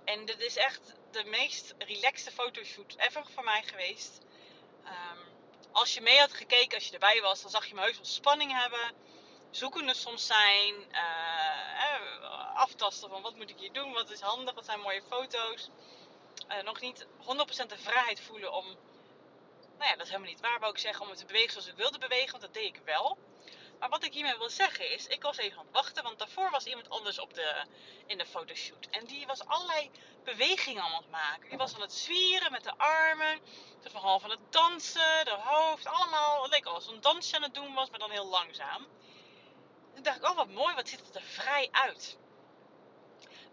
En 0.05 0.25
dit 0.25 0.41
is 0.41 0.55
echt 0.55 0.93
de 1.11 1.23
meest 1.23 1.73
relaxte 1.77 2.31
fotoshoot 2.31 2.95
ever 2.97 3.25
voor 3.33 3.43
mij 3.43 3.63
geweest. 3.63 4.21
Um, 4.85 5.19
als 5.71 5.93
je 5.93 6.01
mee 6.01 6.19
had 6.19 6.33
gekeken, 6.33 6.75
als 6.75 6.87
je 6.87 6.93
erbij 6.93 7.21
was, 7.21 7.41
dan 7.41 7.51
zag 7.51 7.65
je 7.65 7.75
me 7.75 7.81
heus 7.81 7.99
spanning 8.01 8.61
hebben. 8.61 8.95
Zoekende 9.51 9.93
soms 9.93 10.25
zijn. 10.25 10.75
Uh, 10.91 12.55
aftasten 12.55 13.09
van 13.09 13.21
wat 13.21 13.35
moet 13.35 13.49
ik 13.49 13.59
hier 13.59 13.73
doen, 13.73 13.93
wat 13.93 14.09
is 14.09 14.19
handig, 14.19 14.53
wat 14.53 14.65
zijn 14.65 14.79
mooie 14.79 15.01
foto's 15.09 15.69
nog 16.63 16.81
niet 16.81 17.05
100% 17.05 17.07
de 17.67 17.77
vrijheid 17.77 18.21
voelen 18.21 18.53
om, 18.53 18.65
nou 19.77 19.89
ja, 19.89 19.91
dat 19.91 20.01
is 20.05 20.11
helemaal 20.11 20.29
niet 20.29 20.39
waar, 20.39 20.59
wou 20.59 20.71
ik 20.71 20.79
zeggen, 20.79 21.03
om 21.03 21.09
het 21.09 21.19
te 21.19 21.25
bewegen 21.25 21.51
zoals 21.51 21.67
ik 21.67 21.75
wilde 21.75 21.97
bewegen, 21.97 22.31
want 22.31 22.41
dat 22.41 22.53
deed 22.53 22.75
ik 22.75 22.81
wel. 22.85 23.17
Maar 23.81 23.89
wat 23.89 24.03
ik 24.03 24.13
hiermee 24.13 24.37
wil 24.37 24.49
zeggen 24.49 24.91
is, 24.91 25.07
ik 25.07 25.21
was 25.21 25.37
even 25.37 25.57
aan 25.57 25.65
het 25.65 25.73
wachten, 25.73 26.03
want 26.03 26.19
daarvoor 26.19 26.49
was 26.49 26.65
iemand 26.65 26.89
anders 26.89 27.19
op 27.19 27.33
de, 27.33 27.65
in 28.05 28.17
de 28.17 28.25
fotoshoot. 28.25 28.87
En 28.91 29.05
die 29.05 29.27
was 29.27 29.45
allerlei 29.45 29.91
bewegingen 30.23 30.83
aan 30.83 30.91
het 30.91 31.09
maken. 31.09 31.49
Die 31.49 31.57
was 31.57 31.73
aan 31.73 31.81
het 31.81 31.93
zwieren 31.93 32.51
met 32.51 32.63
de 32.63 32.77
armen, 32.77 33.39
de 33.81 33.89
het 34.27 34.51
dansen, 34.51 35.25
de 35.25 35.37
hoofd, 35.39 35.85
allemaal. 35.85 36.41
Het 36.41 36.51
leek 36.51 36.65
alsof 36.65 36.93
een 36.93 37.01
dansje 37.01 37.35
aan 37.35 37.41
het 37.41 37.53
doen 37.53 37.73
was, 37.73 37.89
maar 37.89 37.99
dan 37.99 38.11
heel 38.11 38.27
langzaam. 38.27 38.87
Toen 39.93 40.03
dacht 40.03 40.17
ik, 40.17 40.29
oh 40.29 40.35
wat 40.35 40.49
mooi, 40.49 40.75
wat 40.75 40.89
ziet 40.89 41.05
het 41.05 41.15
er 41.15 41.21
vrij 41.21 41.67
uit. 41.71 42.17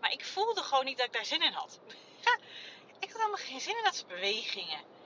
Maar 0.01 0.13
ik 0.13 0.25
voelde 0.25 0.63
gewoon 0.63 0.85
niet 0.85 0.97
dat 0.97 1.07
ik 1.07 1.13
daar 1.13 1.25
zin 1.25 1.43
in 1.43 1.53
had. 1.53 1.81
ik 3.01 3.11
had 3.11 3.19
helemaal 3.19 3.35
geen 3.35 3.61
zin 3.61 3.77
in 3.77 3.85
dat 3.85 3.95
soort 3.95 4.09
bewegingen. 4.09 4.98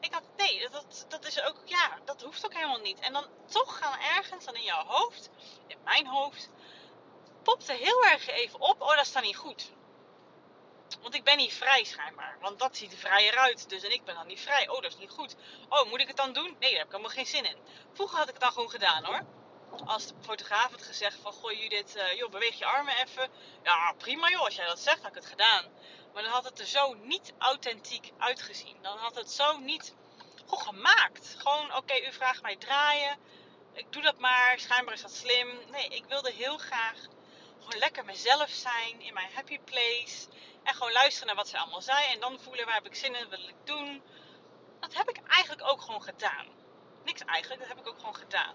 Ik 0.00 0.12
had, 0.12 0.22
nee, 0.36 0.68
dat, 0.70 1.06
dat 1.08 1.24
is 1.24 1.42
ook, 1.42 1.56
ja, 1.64 1.98
dat 2.04 2.22
hoeft 2.22 2.44
ook 2.44 2.54
helemaal 2.54 2.80
niet. 2.80 2.98
En 2.98 3.12
dan 3.12 3.26
toch 3.46 3.78
gaan 3.78 3.98
ergens 3.98 4.44
dan 4.44 4.54
in 4.54 4.62
jouw 4.62 4.84
hoofd, 4.84 5.30
in 5.66 5.78
mijn 5.84 6.06
hoofd, 6.06 6.50
popt 7.42 7.68
er 7.68 7.76
heel 7.76 8.04
erg 8.04 8.28
even 8.28 8.60
op, 8.60 8.80
oh, 8.80 8.96
dat 8.96 9.10
dan 9.12 9.22
niet 9.22 9.36
goed. 9.36 9.70
Want 11.02 11.14
ik 11.14 11.24
ben 11.24 11.36
niet 11.36 11.52
vrij 11.52 11.84
schijnbaar. 11.84 12.36
Want 12.40 12.58
dat 12.58 12.76
ziet 12.76 12.92
er 12.92 12.98
vrijer 12.98 13.36
uit. 13.36 13.68
Dus 13.68 13.82
en 13.82 13.92
ik 13.92 14.04
ben 14.04 14.14
dan 14.14 14.26
niet 14.26 14.40
vrij. 14.40 14.68
Oh, 14.68 14.82
dat 14.82 14.90
is 14.90 14.98
niet 14.98 15.10
goed. 15.10 15.36
Oh, 15.68 15.90
moet 15.90 16.00
ik 16.00 16.06
het 16.08 16.16
dan 16.16 16.32
doen? 16.32 16.56
Nee, 16.58 16.70
daar 16.70 16.78
heb 16.78 16.86
ik 16.86 16.90
helemaal 16.90 17.10
geen 17.10 17.26
zin 17.26 17.44
in. 17.44 17.56
Vroeger 17.92 18.18
had 18.18 18.26
ik 18.26 18.34
het 18.34 18.42
dan 18.42 18.52
gewoon 18.52 18.70
gedaan 18.70 19.04
hoor. 19.04 19.20
Als 19.84 20.06
de 20.06 20.14
fotograaf 20.20 20.70
had 20.70 20.82
gezegd 20.82 21.18
van... 21.22 21.32
Goh 21.32 21.52
Judith, 21.52 21.96
uh, 21.96 22.12
joh, 22.12 22.30
beweeg 22.30 22.58
je 22.58 22.64
armen 22.64 22.94
even. 22.96 23.30
Ja, 23.62 23.92
prima 23.98 24.30
joh. 24.30 24.44
Als 24.44 24.54
jij 24.54 24.66
dat 24.66 24.78
zegt, 24.78 25.00
had 25.02 25.08
ik 25.08 25.14
het 25.14 25.26
gedaan. 25.26 25.64
Maar 26.16 26.24
dan 26.24 26.34
had 26.34 26.44
het 26.44 26.58
er 26.58 26.66
zo 26.66 26.94
niet 26.94 27.32
authentiek 27.38 28.12
uitgezien. 28.18 28.76
Dan 28.82 28.98
had 28.98 29.14
het 29.14 29.30
zo 29.30 29.58
niet 29.58 29.94
goed 30.46 30.62
gemaakt. 30.62 31.34
Gewoon, 31.38 31.74
oké, 31.74 32.06
u 32.08 32.12
vraagt 32.12 32.42
mij 32.42 32.56
draaien. 32.56 33.18
Ik 33.72 33.92
doe 33.92 34.02
dat 34.02 34.18
maar. 34.18 34.58
Schijnbaar 34.58 34.94
is 34.94 35.02
dat 35.02 35.12
slim. 35.12 35.48
Nee, 35.70 35.88
ik 35.88 36.04
wilde 36.04 36.32
heel 36.32 36.58
graag 36.58 36.96
gewoon 37.58 37.78
lekker 37.78 38.04
mezelf 38.04 38.50
zijn. 38.50 39.00
In 39.00 39.14
mijn 39.14 39.32
happy 39.34 39.58
place. 39.58 40.28
En 40.62 40.74
gewoon 40.74 40.92
luisteren 40.92 41.26
naar 41.26 41.36
wat 41.36 41.48
ze 41.48 41.58
allemaal 41.58 41.82
zei. 41.82 42.06
En 42.06 42.20
dan 42.20 42.40
voelen 42.40 42.64
waar 42.64 42.74
heb 42.74 42.86
ik 42.86 42.94
zin 42.94 43.14
in, 43.14 43.28
wat 43.28 43.38
wil 43.38 43.48
ik 43.48 43.66
doen. 43.66 44.02
Dat 44.80 44.94
heb 44.94 45.08
ik 45.08 45.20
eigenlijk 45.26 45.68
ook 45.68 45.80
gewoon 45.80 46.02
gedaan. 46.02 46.46
Niks 47.04 47.20
eigenlijk, 47.20 47.60
dat 47.60 47.68
heb 47.68 47.78
ik 47.78 47.88
ook 47.88 47.98
gewoon 47.98 48.16
gedaan. 48.16 48.54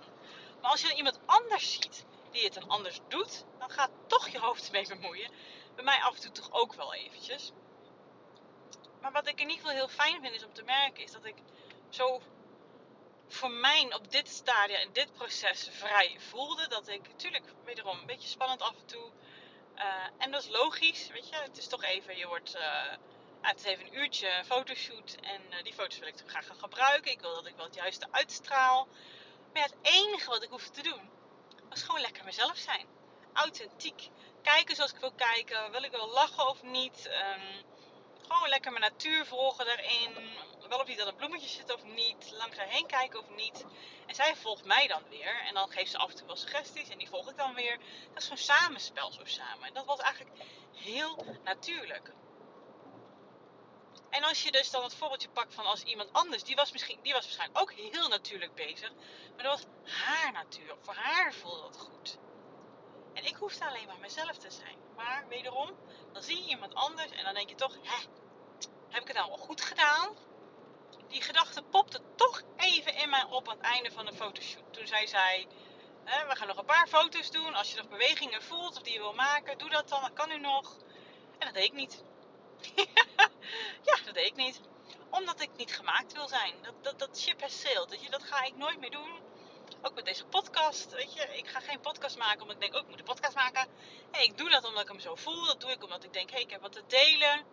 Maar 0.61 0.71
als 0.71 0.81
je 0.81 0.87
dan 0.87 0.97
iemand 0.97 1.19
anders 1.25 1.71
ziet 1.71 2.05
die 2.31 2.43
het 2.43 2.53
dan 2.53 2.69
anders 2.69 2.99
doet, 3.07 3.45
dan 3.59 3.69
gaat 3.69 3.91
toch 4.07 4.29
je 4.29 4.39
hoofd 4.39 4.65
ermee 4.65 4.87
bemoeien. 4.87 5.31
Bij 5.75 5.83
mij 5.83 6.01
af 6.01 6.15
en 6.15 6.21
toe 6.21 6.31
toch 6.31 6.51
ook 6.51 6.73
wel 6.73 6.93
eventjes. 6.93 7.51
Maar 9.01 9.11
wat 9.11 9.27
ik 9.27 9.39
in 9.39 9.49
ieder 9.49 9.55
geval 9.55 9.75
heel 9.75 9.87
fijn 9.87 10.21
vind 10.21 10.35
is 10.35 10.45
om 10.45 10.53
te 10.53 10.63
merken, 10.63 11.03
is 11.03 11.11
dat 11.11 11.25
ik 11.25 11.35
zo 11.89 12.21
voor 13.27 13.51
mij 13.51 13.93
op 13.93 14.11
dit 14.11 14.29
stadium, 14.29 14.79
in 14.79 14.93
dit 14.93 15.13
proces 15.13 15.69
vrij 15.71 16.15
voelde. 16.19 16.67
Dat 16.67 16.87
ik 16.87 17.07
natuurlijk 17.07 17.45
wederom 17.63 17.99
een 17.99 18.05
beetje 18.05 18.27
spannend 18.27 18.61
af 18.61 18.75
en 18.79 18.85
toe. 18.85 19.11
Uh, 19.75 19.83
en 20.17 20.31
dat 20.31 20.43
is 20.43 20.49
logisch, 20.49 21.07
weet 21.07 21.29
je. 21.29 21.35
Het 21.35 21.57
is 21.57 21.67
toch 21.67 21.83
even, 21.83 22.17
je 22.17 22.27
wordt... 22.27 22.55
Uh, 22.55 22.93
het 23.41 23.59
is 23.59 23.63
even 23.63 23.85
een 23.85 23.97
uurtje 23.97 24.43
fotoshoot 24.45 25.17
en 25.21 25.41
uh, 25.49 25.63
die 25.63 25.73
foto's 25.73 25.99
wil 25.99 26.07
ik 26.07 26.15
graag 26.25 26.45
gaan 26.45 26.59
gebruiken. 26.59 27.11
Ik 27.11 27.19
wil 27.19 27.33
dat 27.33 27.45
ik 27.45 27.55
wel 27.55 27.65
het 27.65 27.75
juiste 27.75 28.07
uitstraal. 28.11 28.87
Maar 29.53 29.63
het 29.63 29.75
enige 29.81 30.29
wat 30.29 30.43
ik 30.43 30.49
hoef 30.49 30.69
te 30.69 30.81
doen, 30.81 31.09
was 31.69 31.83
gewoon 31.83 32.01
lekker 32.01 32.23
mezelf 32.23 32.57
zijn. 32.57 32.87
Authentiek. 33.33 34.09
Kijken 34.41 34.75
zoals 34.75 34.93
ik 34.93 34.99
wil 34.99 35.11
kijken. 35.11 35.71
Wil 35.71 35.83
ik 35.83 35.91
wel 35.91 36.09
lachen 36.09 36.47
of 36.47 36.63
niet? 36.63 37.05
Um, 37.05 37.63
gewoon 38.27 38.49
lekker 38.49 38.71
mijn 38.71 38.91
natuur 38.91 39.25
volgen 39.25 39.65
daarin. 39.65 40.15
Wel 40.69 40.79
of 40.79 40.87
niet 40.87 40.97
dat 40.97 41.07
een 41.07 41.15
bloemetje 41.15 41.47
zit 41.47 41.73
of 41.73 41.83
niet. 41.83 42.31
Langs 42.31 42.57
haar 42.57 42.67
heen 42.67 42.87
kijken 42.87 43.19
of 43.19 43.29
niet. 43.29 43.65
En 44.07 44.15
zij 44.15 44.35
volgt 44.35 44.65
mij 44.65 44.87
dan 44.87 45.03
weer. 45.09 45.41
En 45.47 45.53
dan 45.53 45.71
geeft 45.71 45.91
ze 45.91 45.97
af 45.97 46.09
en 46.09 46.15
toe 46.15 46.27
wel 46.27 46.35
suggesties. 46.35 46.89
En 46.89 46.97
die 46.97 47.09
volg 47.09 47.29
ik 47.29 47.37
dan 47.37 47.53
weer. 47.53 47.77
Dat 48.13 48.21
is 48.21 48.27
zo'n 48.27 48.37
samenspel 48.37 49.11
zo 49.11 49.25
samen. 49.25 49.67
En 49.67 49.73
dat 49.73 49.85
was 49.85 49.99
eigenlijk 49.99 50.45
heel 50.73 51.25
natuurlijk. 51.43 52.13
En 54.09 54.23
als 54.23 54.43
je 54.43 54.51
dus 54.51 54.71
dan 54.71 54.83
het 54.83 54.95
voorbeeldje 54.95 55.29
pakt 55.29 55.53
van 55.53 55.65
als 55.65 55.83
iemand 55.83 56.13
anders, 56.13 56.43
die 56.43 56.55
was, 56.55 56.71
misschien, 56.71 56.99
die 57.01 57.13
was 57.13 57.23
waarschijnlijk 57.23 57.61
ook 57.61 57.71
heel 57.71 58.07
natuurlijk 58.07 58.55
bezig. 58.55 58.91
Maar 59.35 59.43
dat 59.43 59.59
was 59.59 59.93
haar 59.93 60.31
natuur. 60.31 60.75
Voor 60.81 60.93
haar 60.93 61.33
voelde 61.33 61.61
dat 61.61 61.77
goed. 61.77 62.17
En 63.13 63.25
ik 63.25 63.35
hoefde 63.35 63.65
alleen 63.65 63.87
maar 63.87 63.99
mezelf 63.99 64.37
te 64.37 64.51
zijn. 64.51 64.77
Maar 64.95 65.25
wederom, 65.29 65.69
dan 66.11 66.23
zie 66.23 66.43
je 66.43 66.49
iemand 66.49 66.73
anders 66.73 67.11
en 67.11 67.23
dan 67.23 67.33
denk 67.33 67.49
je 67.49 67.55
toch, 67.55 67.73
hè, 67.81 68.05
heb 68.89 69.01
ik 69.01 69.07
het 69.07 69.17
nou 69.17 69.27
wel 69.27 69.37
goed 69.37 69.61
gedaan? 69.61 70.15
Die 71.07 71.21
gedachte 71.21 71.61
popte 71.61 72.01
toch 72.15 72.41
even 72.57 72.95
in 72.95 73.09
mij 73.09 73.23
op 73.23 73.49
aan 73.49 73.57
het 73.57 73.65
einde 73.65 73.91
van 73.91 74.05
de 74.05 74.13
fotoshoot. 74.13 74.73
Toen 74.73 74.87
zij 74.87 75.07
zei, 75.07 75.47
hè, 76.03 76.27
we 76.27 76.35
gaan 76.35 76.47
nog 76.47 76.57
een 76.57 76.65
paar 76.65 76.87
foto's 76.87 77.31
doen. 77.31 77.55
Als 77.55 77.71
je 77.71 77.77
nog 77.77 77.89
bewegingen 77.89 78.43
voelt 78.43 78.75
of 78.77 78.81
die 78.81 78.93
je 78.93 78.99
wil 78.99 79.13
maken, 79.13 79.57
doe 79.57 79.69
dat 79.69 79.89
dan. 79.89 80.01
Dat 80.01 80.13
kan 80.13 80.31
u 80.31 80.39
nog. 80.39 80.77
En 81.37 81.45
dat 81.45 81.53
deed 81.53 81.63
ik 81.63 81.73
niet. 81.73 82.03
ja, 83.89 83.97
dat 84.05 84.13
deed 84.13 84.25
ik 84.25 84.35
niet. 84.35 84.61
Omdat 85.09 85.41
ik 85.41 85.49
niet 85.55 85.75
gemaakt 85.75 86.13
wil 86.13 86.27
zijn. 86.27 86.55
Dat, 86.61 86.83
dat, 86.83 86.99
dat 86.99 87.19
ship 87.19 87.41
has 87.41 87.59
sailed. 87.59 88.11
Dat 88.11 88.23
ga 88.23 88.43
ik 88.43 88.55
nooit 88.55 88.79
meer 88.79 88.91
doen. 88.91 89.19
Ook 89.83 89.95
met 89.95 90.05
deze 90.05 90.25
podcast. 90.25 90.91
Weet 90.91 91.13
je, 91.13 91.37
ik 91.37 91.47
ga 91.47 91.59
geen 91.59 91.79
podcast 91.79 92.17
maken 92.17 92.41
omdat 92.41 92.55
ik 92.55 92.61
denk, 92.61 92.73
oh, 92.73 92.81
ik 92.81 92.87
moet 92.87 92.99
een 92.99 93.05
podcast 93.05 93.35
maken. 93.35 93.67
Hey, 94.11 94.23
ik 94.23 94.37
doe 94.37 94.49
dat 94.49 94.65
omdat 94.65 94.81
ik 94.81 94.87
hem 94.87 94.99
zo 94.99 95.15
voel. 95.15 95.45
Dat 95.45 95.61
doe 95.61 95.71
ik 95.71 95.83
omdat 95.83 96.03
ik 96.03 96.13
denk, 96.13 96.31
hé, 96.31 96.39
ik 96.39 96.49
heb 96.49 96.61
wat 96.61 96.71
te 96.71 96.83
delen. 96.87 97.45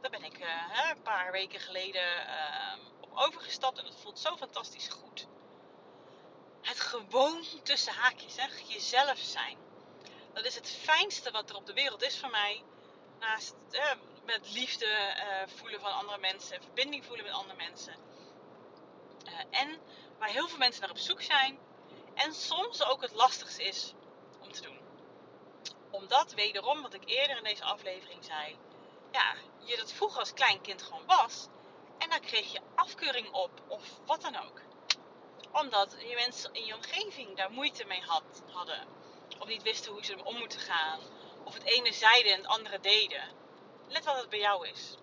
Daar 0.00 0.10
ben 0.10 0.24
ik 0.24 0.38
uh, 0.38 0.90
een 0.90 1.02
paar 1.02 1.32
weken 1.32 1.60
geleden 1.60 2.26
uh, 2.26 2.84
op 3.00 3.10
overgestapt. 3.14 3.78
En 3.78 3.84
dat 3.84 4.00
voelt 4.00 4.18
zo 4.18 4.36
fantastisch 4.36 4.88
goed. 4.88 5.26
Het 6.62 6.80
gewoon 6.80 7.44
tussen 7.62 7.92
haakjes, 7.92 8.36
hè, 8.36 8.46
jezelf 8.66 9.18
zijn. 9.18 9.58
Dat 10.32 10.44
is 10.44 10.54
het 10.54 10.70
fijnste 10.70 11.30
wat 11.30 11.50
er 11.50 11.56
op 11.56 11.66
de 11.66 11.72
wereld 11.72 12.02
is 12.02 12.18
voor 12.18 12.30
mij. 12.30 12.62
Naast 13.20 13.54
uh, 13.70 13.92
met 14.24 14.52
liefde 14.52 14.86
eh, 14.86 15.48
voelen 15.56 15.80
van 15.80 15.92
andere 15.92 16.18
mensen, 16.18 16.62
verbinding 16.62 17.04
voelen 17.04 17.24
met 17.24 17.34
andere 17.34 17.56
mensen. 17.56 17.94
en 19.50 19.80
waar 20.18 20.28
heel 20.28 20.48
veel 20.48 20.58
mensen 20.58 20.80
naar 20.80 20.90
op 20.90 20.98
zoek 20.98 21.22
zijn. 21.22 21.65
En 22.16 22.34
soms 22.34 22.82
ook 22.82 23.02
het 23.02 23.14
lastigste 23.14 23.64
is 23.64 23.92
om 24.40 24.52
te 24.52 24.62
doen. 24.62 24.80
Omdat, 25.90 26.32
wederom, 26.32 26.82
wat 26.82 26.94
ik 26.94 27.08
eerder 27.08 27.36
in 27.36 27.44
deze 27.44 27.64
aflevering 27.64 28.24
zei, 28.24 28.58
ja, 29.12 29.34
je 29.58 29.76
dat 29.76 29.92
vroeger 29.92 30.20
als 30.20 30.32
klein 30.32 30.60
kind 30.60 30.82
gewoon 30.82 31.06
was. 31.06 31.46
En 31.98 32.10
daar 32.10 32.20
kreeg 32.20 32.52
je 32.52 32.60
afkeuring 32.74 33.32
op, 33.32 33.50
of 33.68 34.00
wat 34.06 34.22
dan 34.22 34.36
ook. 34.36 34.60
Omdat 35.52 35.96
je 35.98 36.14
mensen 36.14 36.54
in 36.54 36.64
je 36.64 36.74
omgeving 36.74 37.36
daar 37.36 37.50
moeite 37.50 37.84
mee 37.84 38.02
had, 38.02 38.42
hadden. 38.50 38.86
Of 39.38 39.48
niet 39.48 39.62
wisten 39.62 39.92
hoe 39.92 40.04
ze 40.04 40.10
ermee 40.10 40.26
om 40.26 40.38
moeten 40.38 40.60
gaan. 40.60 41.00
Of 41.44 41.54
het 41.54 41.62
ene 41.62 41.92
zeiden 41.92 42.32
en 42.32 42.38
het 42.38 42.46
andere 42.46 42.80
deden. 42.80 43.24
Let 43.88 44.04
wat 44.04 44.20
het 44.20 44.28
bij 44.28 44.38
jou 44.38 44.68
is. 44.68 44.94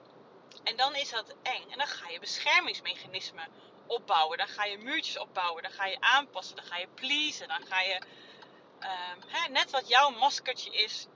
En 0.63 0.78
dan 0.78 0.95
is 0.95 1.10
dat 1.10 1.36
eng. 1.43 1.69
En 1.69 1.78
dan 1.78 1.88
ga 1.88 2.10
je 2.10 2.19
beschermingsmechanismen 2.19 3.47
opbouwen. 3.88 4.38
Dan 4.38 4.48
ga 4.48 4.65
je 4.65 4.78
muurtjes 4.78 5.17
opbouwen. 5.17 5.63
Dan 5.63 5.72
ga 5.72 5.86
je 5.86 5.98
aanpassen. 6.00 6.56
Dan 6.56 6.65
ga 6.65 6.78
je 6.78 6.88
pleasen. 6.88 7.48
Dan 7.48 7.65
ga 7.65 7.82
je 7.82 8.02
um, 8.80 9.52
net 9.52 9.72
wat 9.72 9.88
jouw 9.88 10.10
maskertje 10.10 10.72
is. 10.72 11.08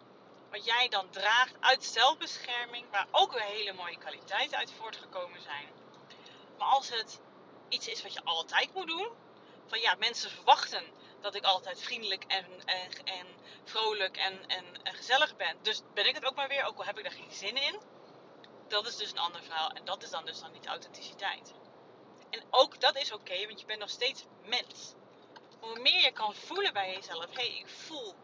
Wat 0.52 0.66
jij 0.66 0.88
dan 0.90 1.10
draagt 1.10 1.56
uit 1.60 1.86
zelfbescherming. 1.86 2.86
Waar 2.92 3.08
ook 3.12 3.32
weer 3.32 3.44
hele 3.44 3.74
mooie 3.74 3.98
kwaliteiten 3.98 4.58
uit 4.58 4.72
voortgekomen 4.72 5.42
zijn. 5.42 5.68
Maar 6.58 6.68
als 6.68 6.90
het 6.90 7.20
iets 7.70 7.88
is 7.88 8.02
wat 8.04 8.14
je 8.14 8.24
altijd 8.24 8.74
moet 8.74 8.88
doen. 8.88 9.10
Van 9.68 9.80
ja, 9.80 9.96
mensen 10.00 10.30
verwachten 10.30 10.84
dat 11.22 11.36
ik 11.36 11.44
altijd 11.44 11.82
vriendelijk 11.82 12.24
en, 12.24 12.46
en, 12.66 12.92
en 13.04 13.28
vrolijk 13.64 14.18
en, 14.18 14.48
en, 14.48 14.66
en, 14.84 14.96
gezellig 14.96 15.36
ben. 15.36 15.58
Dus 15.62 15.82
ben 15.94 16.08
ik 16.08 16.16
het 16.16 16.26
ook 16.26 16.36
maar 16.36 16.48
weer, 16.48 16.66
ook 16.66 16.78
al 16.78 16.86
heb 16.86 16.98
ik 16.98 17.04
daar 17.04 17.14
geen 17.14 17.32
zin 17.32 17.56
in. 17.56 17.80
Dat 18.68 18.88
is 18.88 18.96
dus 18.96 19.12
een 19.12 19.18
ander 19.18 19.44
verhaal. 19.44 19.70
En 19.70 19.86
dat 19.86 20.04
is 20.04 20.10
dan 20.10 20.26
dus 20.26 20.40
dan 20.40 20.52
niet 20.52 20.66
authenticiteit. 20.66 21.54
En 22.30 22.44
ook 22.50 22.80
dat 22.80 22.96
is 22.96 23.12
oké, 23.12 23.46
want 23.48 23.60
je 23.60 23.66
bent 23.66 23.80
nog 23.80 23.90
steeds 23.90 24.24
mens. 24.46 24.94
Hoe 25.60 25.80
meer 25.80 26.02
je 26.02 26.12
kan 26.12 26.36
voelen 26.36 26.74
bij 26.74 26.94
jezelf, 26.94 27.26
hé, 27.26 27.34
hey, 27.34 27.58
ik 27.58 27.70
voel 27.70 28.16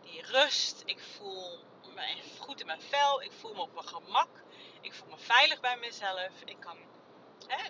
die 0.00 0.22
rust, 0.22 0.82
ik 0.84 1.00
voel 1.00 1.58
me 1.94 2.22
goed 2.38 2.60
in 2.60 2.66
mijn 2.66 2.80
vel, 2.80 3.22
ik 3.22 3.32
voel 3.32 3.54
me 3.54 3.60
op 3.60 3.74
mijn 3.74 3.88
gemak, 3.88 4.42
ik 4.80 4.94
voel 4.94 5.08
me 5.08 5.18
veilig 5.18 5.60
bij 5.60 5.76
mezelf, 5.76 6.30
ik 6.44 6.60
kan, 6.60 6.78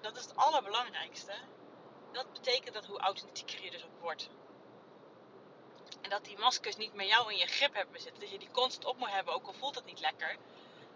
dat 0.03 0.17
is 0.17 0.23
het 0.23 0.37
allerbelangrijkste. 0.37 1.33
Dat 2.13 2.33
betekent 2.33 2.75
dat 2.75 2.87
hoe 2.87 2.99
authentieker 2.99 3.65
je 3.65 3.71
dus 3.71 3.85
ook 3.85 4.01
wordt. 4.01 4.29
En 6.01 6.11
dat 6.11 6.25
die 6.25 6.39
maskers 6.39 6.77
niet 6.77 6.95
meer 6.95 7.07
jou 7.07 7.33
in 7.33 7.39
je 7.39 7.47
grip 7.47 7.75
hebben 7.75 8.01
zitten. 8.01 8.21
Dat 8.21 8.31
je 8.31 8.39
die 8.39 8.51
constant 8.51 8.85
op 8.85 8.99
moet 8.99 9.11
hebben, 9.11 9.35
ook 9.35 9.47
al 9.47 9.53
voelt 9.53 9.75
dat 9.75 9.85
niet 9.85 10.01
lekker. 10.01 10.37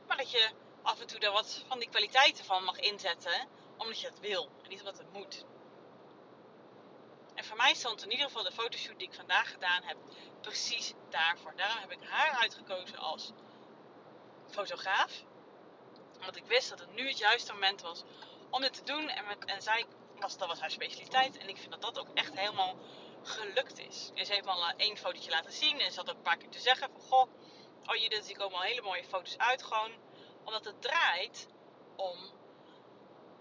Maar 0.06 0.16
dat 0.16 0.30
je 0.30 0.50
af 0.82 1.00
en 1.00 1.06
toe 1.06 1.18
er 1.18 1.32
wat 1.32 1.64
van 1.68 1.78
die 1.78 1.88
kwaliteiten 1.88 2.44
van 2.44 2.64
mag 2.64 2.78
inzetten 2.78 3.48
omdat 3.78 4.00
je 4.00 4.06
het 4.06 4.20
wil 4.20 4.50
en 4.62 4.68
niet 4.68 4.78
omdat 4.78 4.98
het 4.98 5.12
moet. 5.12 5.44
En 7.34 7.44
voor 7.44 7.56
mij 7.56 7.74
stond 7.74 8.04
in 8.04 8.10
ieder 8.10 8.26
geval 8.26 8.42
de 8.42 8.52
fotoshoot 8.52 8.98
die 8.98 9.08
ik 9.08 9.14
vandaag 9.14 9.50
gedaan 9.52 9.82
heb 9.82 9.96
precies 10.40 10.92
daarvoor. 11.08 11.56
Daarom 11.56 11.78
heb 11.80 11.92
ik 11.92 12.08
haar 12.08 12.30
uitgekozen 12.30 12.98
als 12.98 13.32
fotograaf. 14.50 15.24
Omdat 16.14 16.36
ik 16.36 16.44
wist 16.44 16.68
dat 16.68 16.78
het 16.78 16.94
nu 16.94 17.08
het 17.08 17.18
juiste 17.18 17.52
moment 17.52 17.80
was 17.80 18.04
om 18.50 18.60
dit 18.60 18.72
te 18.72 18.82
doen. 18.82 19.08
En, 19.08 19.24
en 19.46 19.62
zij 19.62 19.84
was, 20.18 20.38
dat 20.38 20.48
was 20.48 20.60
haar 20.60 20.70
specialiteit. 20.70 21.38
En 21.38 21.48
ik 21.48 21.56
vind 21.56 21.70
dat 21.70 21.82
dat 21.82 21.98
ook 21.98 22.14
echt 22.14 22.38
helemaal 22.38 22.76
gelukt 23.22 23.78
is. 23.78 24.10
En 24.14 24.26
ze 24.26 24.32
heeft 24.32 24.46
al 24.46 24.68
één 24.76 24.96
fotootje 24.96 25.30
laten 25.30 25.52
zien. 25.52 25.80
En 25.80 25.92
ze 25.92 25.98
had 25.98 26.10
ook 26.10 26.16
een 26.16 26.22
paar 26.22 26.36
keer 26.36 26.50
te 26.50 26.60
zeggen 26.60 26.90
van... 26.90 27.00
Goh, 27.00 27.28
oh 27.86 27.96
Judith, 27.96 28.30
er 28.30 28.36
komen 28.36 28.56
al 28.56 28.62
hele 28.62 28.82
mooie 28.82 29.04
foto's 29.04 29.38
uit. 29.38 29.62
Gewoon 29.62 29.92
omdat 30.44 30.64
het 30.64 30.82
draait 30.82 31.48
om 31.96 32.37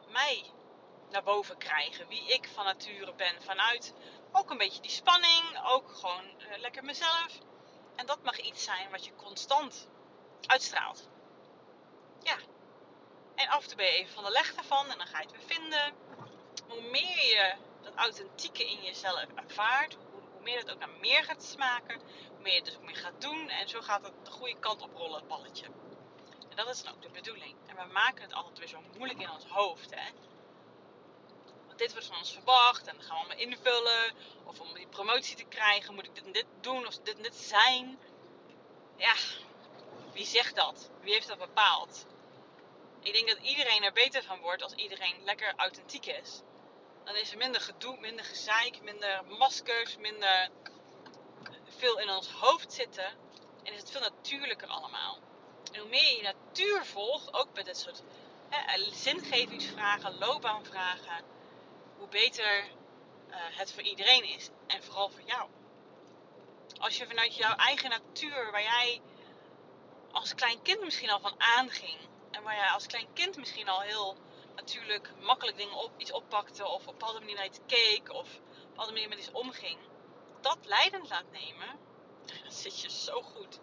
mij 0.10 0.52
naar 1.10 1.24
boven 1.24 1.58
krijgen. 1.58 2.08
Wie 2.08 2.34
ik 2.34 2.50
van 2.54 2.66
nature 2.66 3.14
ben. 3.14 3.42
Vanuit 3.42 3.94
ook 4.32 4.50
een 4.50 4.58
beetje 4.58 4.82
die 4.82 4.92
spanning. 4.92 5.62
Ook 5.64 5.96
gewoon 5.96 6.26
uh, 6.40 6.58
lekker 6.58 6.84
mezelf. 6.84 7.40
En 7.96 8.06
dat 8.06 8.24
mag 8.24 8.40
iets 8.40 8.64
zijn 8.64 8.92
wat 8.92 9.06
je 9.06 9.16
constant 9.16 9.88
uitstraalt. 10.46 11.10
Ja. 12.24 12.38
En 13.36 13.48
af 13.48 13.62
en 13.62 13.68
toe 13.68 13.78
ben 13.78 13.86
je 13.86 13.92
even 13.92 14.14
van 14.14 14.24
de 14.24 14.32
leg 14.32 14.56
daarvan. 14.56 14.90
En 14.90 14.98
dan 14.98 15.08
ga 15.08 15.20
je 15.20 15.28
het 15.28 15.36
weer 15.36 15.58
vinden. 15.58 15.94
Hoe 16.68 16.82
meer 16.82 17.26
je 17.26 17.56
dat 17.82 17.96
authentieke 17.96 18.70
in 18.70 18.82
jezelf 18.82 19.26
ervaart. 19.36 19.94
Hoe, 19.94 20.22
hoe 20.32 20.42
meer 20.42 20.58
het 20.58 20.72
ook 20.72 20.80
naar 20.80 20.90
meer 21.02 21.24
gaat 21.24 21.44
smaken. 21.44 22.02
Hoe 22.30 22.42
meer 22.42 22.54
je 22.54 22.64
dus 22.64 22.76
ook 22.76 22.84
meer 22.84 22.96
gaat 22.96 23.22
doen. 23.22 23.50
En 23.50 23.70
zo 23.70 23.82
gaat 23.82 24.04
het 24.04 24.26
de 24.26 24.32
goede 24.32 24.60
kant 24.60 24.82
op 24.82 24.96
rollen, 24.96 25.20
het 25.20 25.28
balletje. 25.28 25.66
Dat 26.58 26.70
is 26.70 26.84
dan 26.84 26.94
ook 26.94 27.02
de 27.02 27.10
bedoeling. 27.10 27.56
En 27.68 27.76
we 27.76 27.94
maken 27.94 28.22
het 28.22 28.34
altijd 28.34 28.58
weer 28.58 28.68
zo 28.68 28.82
moeilijk 28.98 29.20
in 29.20 29.32
ons 29.32 29.46
hoofd. 29.46 29.96
Hè? 29.96 30.10
dit 31.76 31.92
wordt 31.92 32.08
van 32.08 32.18
ons 32.18 32.32
verwacht 32.32 32.88
en 32.88 32.96
dan 32.96 33.06
gaan 33.06 33.16
we 33.16 33.20
allemaal 33.20 33.48
invullen. 33.48 34.16
Of 34.44 34.60
om 34.60 34.74
die 34.74 34.88
promotie 34.88 35.36
te 35.36 35.44
krijgen, 35.44 35.94
moet 35.94 36.06
ik 36.06 36.16
dit 36.16 36.26
en 36.26 36.32
dit 36.32 36.46
doen 36.62 36.88
of 36.88 36.98
dit 36.98 37.16
en 37.16 37.24
dit 37.24 37.36
zijn. 37.36 38.00
Ja, 38.96 39.14
wie 40.14 40.26
zegt 40.26 40.56
dat? 40.56 40.90
Wie 41.02 41.14
heeft 41.14 41.28
dat 41.28 41.38
bepaald? 41.38 42.06
Ik 43.00 43.14
denk 43.14 43.28
dat 43.28 43.38
iedereen 43.38 43.84
er 43.84 43.94
beter 43.94 44.24
van 44.24 44.40
wordt 44.40 44.64
als 44.64 44.74
iedereen 44.74 45.24
lekker 45.24 45.54
authentiek 45.56 46.06
is. 46.06 46.42
Dan 47.04 47.16
is 47.16 47.32
er 47.32 47.38
minder 47.38 47.62
gedoe, 47.62 47.98
minder 48.00 48.26
gezeik, 48.26 48.82
minder 48.82 49.24
maskers, 49.26 49.98
minder 49.98 50.50
veel 51.78 52.00
in 52.00 52.10
ons 52.10 52.30
hoofd 52.30 52.74
zitten. 52.74 53.18
En 53.64 53.74
is 53.74 53.80
het 53.80 53.92
veel 53.92 54.02
natuurlijker 54.02 54.68
allemaal. 54.68 55.27
En 55.72 55.80
hoe 55.80 55.90
meer 55.90 56.16
je 56.16 56.22
natuur 56.22 56.86
volgt, 56.86 57.34
ook 57.34 57.48
met 57.54 57.66
dit 57.66 57.78
soort 57.78 58.04
hè, 58.50 58.84
zingevingsvragen, 58.92 60.18
loopbaanvragen, 60.18 61.24
hoe 61.98 62.08
beter 62.08 62.64
uh, 63.30 63.36
het 63.36 63.74
voor 63.74 63.84
iedereen 63.84 64.24
is. 64.24 64.50
En 64.68 64.84
vooral 64.84 65.10
voor 65.10 65.22
jou. 65.26 65.50
Als 66.80 66.98
je 66.98 67.08
vanuit 67.08 67.36
jouw 67.36 67.56
eigen 67.56 67.90
natuur, 67.90 68.52
waar 68.52 68.62
jij 68.62 69.02
als 70.12 70.36
klein 70.36 70.62
kind 70.62 70.84
misschien 70.84 71.10
al 71.10 71.20
van 71.20 71.36
aanging. 71.38 71.98
En 72.32 72.44
waar 72.44 72.56
jij 72.56 72.70
als 72.70 72.86
klein 72.86 73.14
kind 73.14 73.38
misschien 73.38 73.70
al 73.70 73.82
heel 73.82 74.18
natuurlijk 74.56 75.12
makkelijk 75.20 75.58
dingen 75.58 75.76
op, 75.76 75.92
iets 75.98 76.12
oppakte. 76.12 76.68
Of 76.68 76.82
op 76.82 76.88
een 76.88 76.98
bepaalde 76.98 77.20
manier 77.20 77.36
naar 77.36 77.46
iets 77.46 77.60
keek. 77.66 78.14
Of 78.14 78.36
op 78.36 78.42
een 78.56 78.68
bepaalde 78.70 78.92
manier 78.92 79.10
met 79.10 79.18
iets 79.18 79.32
omging. 79.32 79.78
Dat 80.42 80.58
leidend 80.62 81.10
laat 81.10 81.32
nemen. 81.32 81.80
Dan 82.44 82.52
zit 82.52 82.82
je 82.82 82.90
zo 82.90 83.22
goed. 83.22 83.60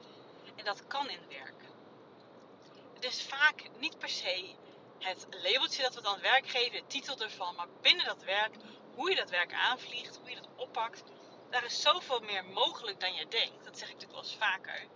En 0.56 0.64
dat 0.64 0.86
kan 0.86 1.10
in 1.10 1.28
werk. 1.28 1.63
Is 3.04 3.22
vaak 3.22 3.70
niet 3.78 3.98
per 3.98 4.08
se 4.08 4.54
het 4.98 5.26
labeltje 5.30 5.82
dat 5.82 5.94
we 5.94 6.02
dan 6.02 6.20
werk 6.20 6.48
geven, 6.48 6.72
de 6.72 6.86
titel 6.86 7.18
ervan. 7.18 7.54
Maar 7.54 7.68
binnen 7.80 8.04
dat 8.04 8.22
werk, 8.22 8.54
hoe 8.94 9.10
je 9.10 9.16
dat 9.16 9.30
werk 9.30 9.52
aanvliegt, 9.52 10.16
hoe 10.16 10.30
je 10.30 10.36
dat 10.36 10.48
oppakt. 10.56 11.02
Daar 11.50 11.64
is 11.64 11.80
zoveel 11.80 12.20
meer 12.20 12.44
mogelijk 12.44 13.00
dan 13.00 13.14
je 13.14 13.28
denkt. 13.28 13.64
Dat 13.64 13.78
zeg 13.78 13.88
ik 13.88 13.94
natuurlijk 13.94 14.12
wel 14.12 14.30
eens 14.30 14.36
vaker. 14.40 14.86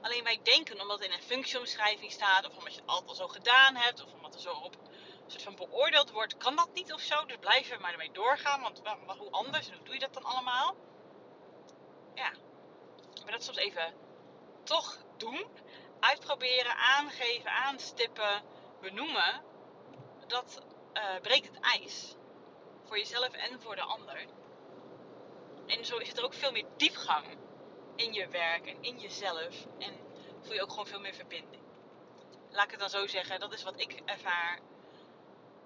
Alleen 0.00 0.24
wij 0.24 0.40
denken 0.42 0.80
omdat 0.80 0.98
het 0.98 1.08
in 1.08 1.14
een 1.14 1.22
functieomschrijving 1.22 2.12
staat, 2.12 2.46
of 2.46 2.56
omdat 2.56 2.74
je 2.74 2.80
het 2.80 2.90
altijd 2.90 3.08
al 3.08 3.14
zo 3.14 3.28
gedaan 3.28 3.74
hebt, 3.74 4.04
of 4.04 4.12
omdat 4.12 4.34
er 4.34 4.40
zo 4.40 4.52
op 4.52 4.74
een 4.74 5.30
soort 5.30 5.42
van 5.42 5.56
beoordeeld 5.56 6.10
wordt, 6.10 6.36
kan 6.36 6.56
dat 6.56 6.68
niet 6.74 6.92
of 6.92 7.00
zo. 7.00 7.24
Dus 7.24 7.36
blijven 7.40 7.76
we 7.76 7.82
maar 7.82 7.92
ermee 7.92 8.12
doorgaan, 8.12 8.60
want 8.60 8.82
hoe 9.18 9.30
anders 9.30 9.68
en 9.68 9.76
hoe 9.76 9.84
doe 9.84 9.94
je 9.94 10.00
dat 10.00 10.14
dan 10.14 10.24
allemaal? 10.24 10.76
Ja, 12.14 12.32
maar 13.22 13.32
dat 13.32 13.44
soms 13.44 13.56
even 13.56 13.94
toch 14.64 14.98
doen, 15.16 15.46
uitproberen, 16.00 16.76
aangeven, 16.76 17.50
aanstippen, 17.50 18.42
benoemen, 18.80 19.42
dat 20.26 20.62
uh, 20.94 21.20
breekt 21.22 21.46
het 21.46 21.60
ijs. 21.60 22.14
Voor 22.84 22.98
jezelf 22.98 23.32
en 23.32 23.60
voor 23.60 23.74
de 23.74 23.82
ander. 23.82 24.26
En 25.66 25.84
zo 25.84 25.98
het 25.98 26.18
er 26.18 26.24
ook 26.24 26.34
veel 26.34 26.52
meer 26.52 26.66
diepgang 26.76 27.26
in 27.96 28.12
je 28.12 28.28
werk 28.28 28.66
en 28.66 28.82
in 28.82 28.98
jezelf. 28.98 29.66
En 29.78 29.96
voel 30.40 30.54
je 30.54 30.62
ook 30.62 30.70
gewoon 30.70 30.86
veel 30.86 31.00
meer 31.00 31.14
verbinding. 31.14 31.62
Laat 32.50 32.64
ik 32.64 32.70
het 32.70 32.80
dan 32.80 32.90
zo 32.90 33.06
zeggen, 33.06 33.40
dat 33.40 33.52
is 33.52 33.62
wat 33.62 33.80
ik 33.80 34.02
ervaar 34.04 34.60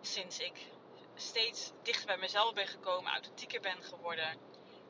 sinds 0.00 0.38
ik 0.38 0.58
steeds 1.14 1.72
dichter 1.82 2.06
bij 2.06 2.16
mezelf 2.16 2.52
ben 2.54 2.66
gekomen, 2.66 3.12
authentieker 3.12 3.60
ben 3.60 3.82
geworden 3.82 4.38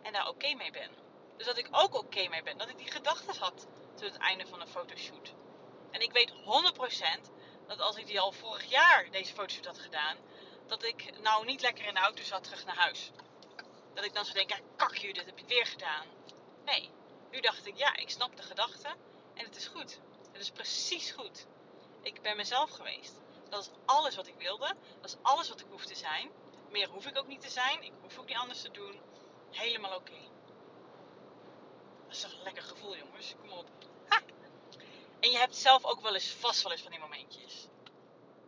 en 0.03 0.13
daar 0.13 0.29
oké 0.29 0.55
mee 0.55 0.71
ben. 0.71 0.91
Dus 1.37 1.47
dat 1.47 1.59
ik 1.59 1.69
ook 1.71 1.95
oké 1.95 2.29
mee 2.29 2.43
ben, 2.43 2.59
dat 2.59 2.69
ik 2.69 2.79
die 2.79 2.91
gedachten 2.91 3.37
had 3.37 3.67
tot 4.01 4.13
het 4.13 4.23
einde 4.23 4.47
van 4.47 4.61
een 4.61 4.69
fotoshoot. 4.69 5.35
En 5.91 6.01
ik 6.01 6.13
weet 6.13 6.33
100% 6.33 7.31
dat 7.67 7.81
als 7.81 7.97
ik 7.97 8.07
die 8.07 8.21
al 8.21 8.33
vorig 8.33 8.65
jaar 8.65 9.11
deze 9.11 9.33
fotoshoot 9.33 9.67
had 9.67 9.79
gedaan, 9.79 10.17
dat 10.67 10.85
ik 10.85 11.21
nou 11.21 11.45
niet 11.45 11.61
lekker 11.61 11.87
in 11.87 11.95
de 11.95 12.01
auto 12.01 12.23
zat 12.23 12.45
terug 12.45 12.65
naar 12.65 12.77
huis. 12.77 13.11
Dat 13.95 14.05
ik 14.05 14.15
dan 14.15 14.25
zou 14.25 14.37
denken, 14.37 14.61
kak 14.77 14.95
je, 14.95 15.13
dit 15.13 15.27
heb 15.27 15.39
je 15.39 15.45
weer 15.45 15.67
gedaan. 15.67 16.07
Nee, 16.65 16.91
nu 17.31 17.41
dacht 17.41 17.67
ik, 17.67 17.77
ja, 17.77 17.97
ik 17.97 18.11
snap 18.11 18.37
de 18.37 18.43
gedachte 18.43 18.89
en 19.35 19.45
het 19.45 19.57
is 19.57 19.67
goed. 19.67 20.01
Het 20.33 20.41
is 20.41 20.51
precies 20.51 21.11
goed. 21.11 21.47
Ik 22.03 22.23
ben 22.23 22.37
mezelf 22.37 22.71
geweest. 22.71 23.15
Dat 23.49 23.63
is 23.63 23.71
alles 23.85 24.17
wat 24.17 24.27
ik 24.27 24.35
wilde. 24.39 24.75
Dat 25.01 25.11
is 25.11 25.17
alles 25.23 25.49
wat 25.49 25.61
ik 25.61 25.67
hoef 25.71 25.85
te 25.85 25.95
zijn. 25.95 26.31
Meer 26.71 26.89
hoef 26.89 27.07
ik 27.07 27.19
ook 27.19 27.27
niet 27.27 27.41
te 27.41 27.51
zijn. 27.51 27.83
Ik 27.83 27.93
hoef 28.03 28.19
ook 28.19 28.27
niet 28.27 28.37
anders 28.37 28.61
te 28.61 28.71
doen. 28.71 29.01
Helemaal 29.51 29.97
oké. 29.97 30.19
Dat 32.07 32.17
is 32.17 32.21
toch 32.21 32.33
een 32.33 32.43
lekker 32.43 32.63
gevoel, 32.63 32.97
jongens. 32.97 33.35
Kom 33.41 33.51
op. 33.51 33.90
En 35.21 35.31
je 35.31 35.39
hebt 35.39 35.57
zelf 35.57 35.85
ook 35.85 36.01
wel 36.01 36.15
eens 36.15 36.31
vast 36.31 36.65
eens 36.65 36.83
van 36.83 36.91
die 36.91 37.01
momentjes. 37.01 37.69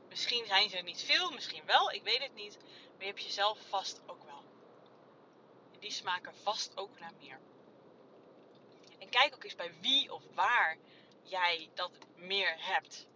Misschien 0.08 0.46
zijn 0.46 0.70
ze 0.70 0.76
er 0.76 0.82
niet 0.82 1.02
veel, 1.02 1.30
misschien 1.30 1.66
wel, 1.66 1.90
ik 1.90 2.02
weet 2.02 2.22
het 2.22 2.34
niet. 2.34 2.58
Maar 2.92 3.00
je 3.00 3.06
hebt 3.06 3.22
jezelf 3.22 3.58
vast 3.68 4.00
ook 4.06 4.24
wel. 4.24 4.44
Die 5.78 5.90
smaken 5.90 6.34
vast 6.42 6.76
ook 6.76 6.98
naar 6.98 7.12
meer. 7.20 7.40
En 8.98 9.08
kijk 9.08 9.34
ook 9.34 9.44
eens 9.44 9.54
bij 9.54 9.72
wie 9.80 10.12
of 10.12 10.22
waar 10.34 10.78
jij 11.22 11.70
dat 11.74 11.90
meer 12.16 12.54
hebt. 12.58 13.06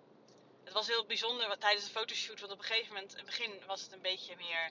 Het 0.64 0.72
was 0.72 0.86
heel 0.86 1.06
bijzonder 1.06 1.58
tijdens 1.58 1.84
de 1.84 1.90
fotoshoot, 1.90 2.40
want 2.40 2.52
op 2.52 2.58
een 2.58 2.64
gegeven 2.64 2.94
moment, 2.94 3.10
in 3.12 3.16
het 3.16 3.26
begin 3.26 3.66
was 3.66 3.80
het 3.82 3.92
een 3.92 4.00
beetje 4.00 4.36
meer, 4.36 4.70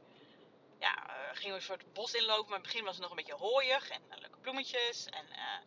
ja, 0.79 1.07
uh, 1.07 1.29
gingen 1.33 1.49
we 1.49 1.59
een 1.59 1.61
soort 1.61 1.93
bos 1.93 2.13
inlopen, 2.13 2.49
maar 2.49 2.57
in 2.57 2.63
het 2.63 2.71
begin 2.71 2.83
was 2.83 2.93
het 2.93 3.01
nog 3.01 3.09
een 3.09 3.17
beetje 3.17 3.45
hooiig 3.45 3.89
en 3.89 4.01
uh, 4.09 4.17
leuke 4.17 4.37
bloemetjes 4.37 5.05
en, 5.05 5.25
uh, 5.29 5.59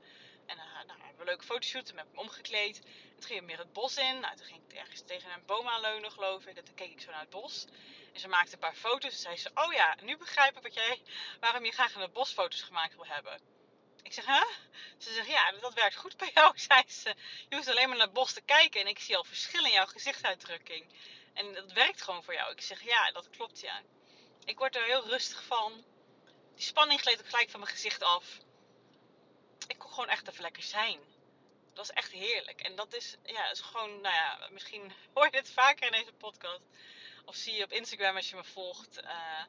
en 0.47 0.57
nou, 0.87 0.98
een 1.21 1.27
leuke 1.27 1.45
fotoshoot 1.45 1.91
en 1.91 1.99
heb 1.99 2.07
ik 2.13 2.19
omgekleed. 2.19 2.83
toen 3.19 3.23
ging 3.23 3.43
meer 3.43 3.59
het 3.59 3.73
bos 3.73 3.97
in, 3.97 4.21
nou, 4.21 4.37
toen 4.37 4.47
ging 4.47 4.63
ik 4.69 4.77
ergens 4.77 5.03
tegen 5.07 5.31
een 5.33 5.47
boom 5.47 5.69
aanleunen 5.69 6.13
geloof 6.13 6.47
ik, 6.47 6.57
en 6.57 6.65
toen 6.65 6.75
keek 6.75 6.91
ik 6.91 7.01
zo 7.01 7.11
naar 7.11 7.21
het 7.21 7.31
bos. 7.31 7.67
En 8.13 8.21
ze 8.21 8.29
maakte 8.29 8.53
een 8.53 8.59
paar 8.59 8.75
foto's 8.75 9.13
en 9.13 9.19
zei 9.19 9.37
ze, 9.37 9.51
oh 9.55 9.73
ja, 9.73 9.97
nu 10.03 10.17
begrijp 10.17 10.57
ik 10.57 10.63
wat 10.63 10.75
jij, 10.75 11.03
waarom 11.41 11.65
je 11.65 11.73
graag 11.73 11.95
in 11.95 12.01
het 12.01 12.13
bos 12.13 12.33
foto's 12.33 12.63
gemaakt 12.63 12.95
wil 12.95 13.07
hebben. 13.07 13.41
Ik 14.03 14.13
zeg, 14.13 14.27
hè? 14.27 14.45
Ze 14.99 15.13
zegt, 15.13 15.29
ja, 15.29 15.53
dat 15.61 15.75
werkt 15.75 15.97
goed 15.97 16.17
bij 16.17 16.31
jou, 16.35 16.59
zei 16.69 16.83
ze. 16.87 17.15
Je 17.49 17.57
hoeft 17.57 17.69
alleen 17.69 17.89
maar 17.89 17.97
naar 17.97 18.07
het 18.07 18.15
bos 18.15 18.33
te 18.33 18.41
kijken 18.41 18.81
en 18.81 18.87
ik 18.87 18.99
zie 18.99 19.17
al 19.17 19.25
verschil 19.25 19.65
in 19.65 19.73
jouw 19.73 19.87
gezichtsuitdrukking. 19.87 20.93
En 21.35 21.55
dat 21.55 21.73
werkt 21.73 22.03
gewoon 22.03 22.25
voor 22.25 22.35
jou. 22.35 22.53
Ik 22.53 22.61
zeg, 22.61 22.83
ja, 22.83 23.11
dat 23.11 23.31
klopt, 23.31 23.61
ja. 23.61 23.83
Ik 24.45 24.59
word 24.59 24.77
er 24.77 24.85
heel 24.85 25.09
rustig 25.09 25.45
van. 25.45 25.85
Die 26.55 26.65
spanning 26.65 27.01
gleed 27.01 27.19
ook 27.19 27.29
gelijk 27.29 27.51
van 27.51 27.61
mijn 27.61 27.73
gezicht 27.73 28.03
af. 28.03 28.25
Ik 29.69 29.79
kon 29.79 29.91
gewoon 29.91 30.09
echt 30.09 30.29
even 30.29 30.43
lekker 30.43 30.63
zijn. 30.63 30.99
Dat 31.75 31.87
was 31.87 31.91
echt 31.91 32.13
heerlijk. 32.13 32.61
En 32.61 32.77
dat 32.77 32.95
is, 32.95 33.17
ja, 33.25 33.51
is 33.51 33.61
gewoon, 33.61 34.01
nou 34.01 34.15
ja, 34.15 34.49
misschien 34.51 34.93
hoor 35.15 35.25
je 35.25 35.31
dit 35.31 35.51
vaker 35.51 35.87
in 35.87 35.93
deze 35.93 36.13
podcast. 36.13 36.67
Of 37.25 37.37
zie 37.37 37.55
je 37.55 37.65
op 37.65 37.73
Instagram 37.73 38.17
als 38.17 38.31
je 38.31 38.37
me 38.37 38.45
volgt. 38.45 39.03
Uh, 39.03 39.45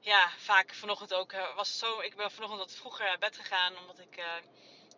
ja, 0.00 0.30
vaak 0.38 0.74
vanochtend 0.74 1.14
ook 1.14 1.32
uh, 1.32 1.54
was 1.54 1.68
het 1.68 1.78
zo. 1.78 2.00
Ik 2.00 2.16
ben 2.16 2.30
vanochtend 2.30 2.60
wat 2.60 2.74
vroeger 2.74 3.04
naar 3.04 3.18
bed 3.18 3.36
gegaan 3.36 3.78
omdat 3.78 3.98
ik 3.98 4.18
uh, 4.18 4.24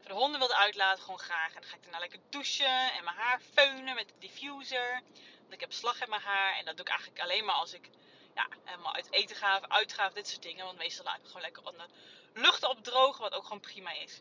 voor 0.00 0.08
de 0.08 0.12
honden 0.12 0.38
wilde 0.38 0.56
uitlaten, 0.56 1.02
gewoon 1.02 1.18
graag. 1.18 1.54
En 1.54 1.60
dan 1.60 1.70
ga 1.70 1.76
ik 1.76 1.82
daarna 1.82 1.98
lekker 1.98 2.20
douchen 2.30 2.92
en 2.92 3.04
mijn 3.04 3.16
haar 3.16 3.40
feunen 3.52 3.94
met 3.94 4.08
de 4.08 4.18
diffuser. 4.18 5.02
Want 5.40 5.52
ik 5.52 5.60
heb 5.60 5.72
slag 5.72 6.00
in 6.00 6.08
mijn 6.08 6.22
haar 6.22 6.58
en 6.58 6.64
dat 6.64 6.76
doe 6.76 6.84
ik 6.84 6.90
eigenlijk 6.90 7.20
alleen 7.20 7.44
maar 7.44 7.54
als 7.54 7.72
ik 7.72 7.88
ja, 8.34 8.48
helemaal 8.64 8.94
uit 8.94 9.12
eten 9.12 9.36
ga 9.36 9.56
of 9.56 9.68
uitga 9.68 10.06
of 10.06 10.12
dit 10.12 10.28
soort 10.28 10.42
dingen. 10.42 10.64
Want 10.64 10.78
meestal 10.78 11.04
laat 11.04 11.18
ik 11.18 11.26
gewoon 11.26 11.42
lekker 11.42 11.66
onder 11.66 11.86
lucht 12.34 12.64
opdrogen, 12.64 13.20
wat 13.20 13.32
ook 13.32 13.42
gewoon 13.42 13.60
prima 13.60 13.92
is. 13.92 14.20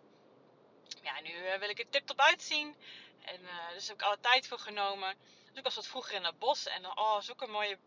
Ja, 1.02 1.22
nu 1.22 1.30
uh, 1.30 1.58
wil 1.58 1.70
ik 1.70 1.80
er 1.80 1.90
tip 1.90 2.06
top 2.08 2.20
uitzien. 2.20 2.76
En 3.22 3.40
dus 3.74 3.88
heb 3.88 3.96
ik 3.96 4.02
alle 4.02 4.20
tijd 4.20 4.48
voor 4.48 4.60
genomen. 4.60 5.16
Dus 5.48 5.58
ik 5.58 5.64
was 5.64 5.76
wat 5.76 5.88
vroeger 5.88 6.16
in 6.16 6.24
het 6.24 6.40
bos 6.40 6.66
en 6.66 6.98
oh, 6.98 7.22
zulke 7.22 7.48
mooie 7.48 7.78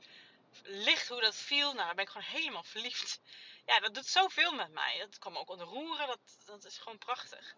licht 0.63 1.09
hoe 1.09 1.21
dat 1.21 1.37
viel. 1.37 1.73
Nou, 1.73 1.87
dan 1.87 1.97
ben 1.97 2.05
ik 2.05 2.11
gewoon 2.11 2.27
helemaal 2.27 2.63
verliefd. 2.63 3.21
Ja, 3.67 3.81
dat 3.81 3.95
doet 3.95 4.07
zoveel 4.07 4.53
met 4.53 4.73
mij. 4.73 4.99
Dat 4.99 5.19
kwam 5.19 5.37
ook 5.37 5.51
ontroeren. 5.51 6.07
Dat, 6.07 6.21
dat 6.47 6.65
is 6.65 6.79
gewoon 6.79 6.99
prachtig. 6.99 7.55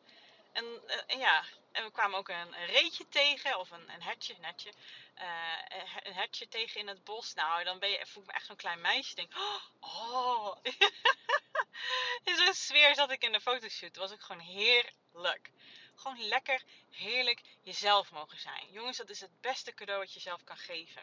En, 0.56 0.64
uh, 0.64 1.02
en 1.06 1.18
ja, 1.18 1.44
en 1.72 1.84
we 1.84 1.90
kwamen 1.90 2.18
ook 2.18 2.28
een, 2.28 2.60
een 2.60 2.66
reetje 2.66 3.08
tegen. 3.08 3.58
Of 3.58 3.70
een, 3.70 3.92
een 3.92 4.02
hertje, 4.02 4.34
netje. 4.40 4.72
Uh, 5.18 5.78
een 6.02 6.14
hertje 6.14 6.48
tegen 6.48 6.80
in 6.80 6.88
het 6.88 7.04
bos. 7.04 7.34
Nou, 7.34 7.64
dan 7.64 7.78
ben 7.78 7.90
je, 7.90 8.06
voel 8.06 8.22
ik 8.22 8.28
me 8.28 8.34
echt 8.34 8.46
zo'n 8.46 8.56
klein 8.56 8.80
meisje. 8.80 9.14
Denk, 9.14 9.32
oh. 9.80 10.56
in 12.28 12.36
zo'n 12.36 12.54
sfeer 12.54 12.94
zat 12.94 13.10
ik 13.10 13.22
in 13.22 13.32
de 13.32 13.40
fotoshoot. 13.40 13.96
Was 13.96 14.12
ook 14.12 14.22
gewoon 14.22 14.42
heerlijk. 14.42 15.50
Gewoon 15.94 16.28
lekker, 16.28 16.62
heerlijk 16.90 17.40
jezelf 17.62 18.10
mogen 18.10 18.38
zijn. 18.38 18.72
Jongens, 18.72 18.96
dat 18.96 19.10
is 19.10 19.20
het 19.20 19.40
beste 19.40 19.74
cadeau 19.74 20.00
wat 20.00 20.08
je 20.08 20.14
jezelf 20.14 20.44
kan 20.44 20.56
geven. 20.56 21.02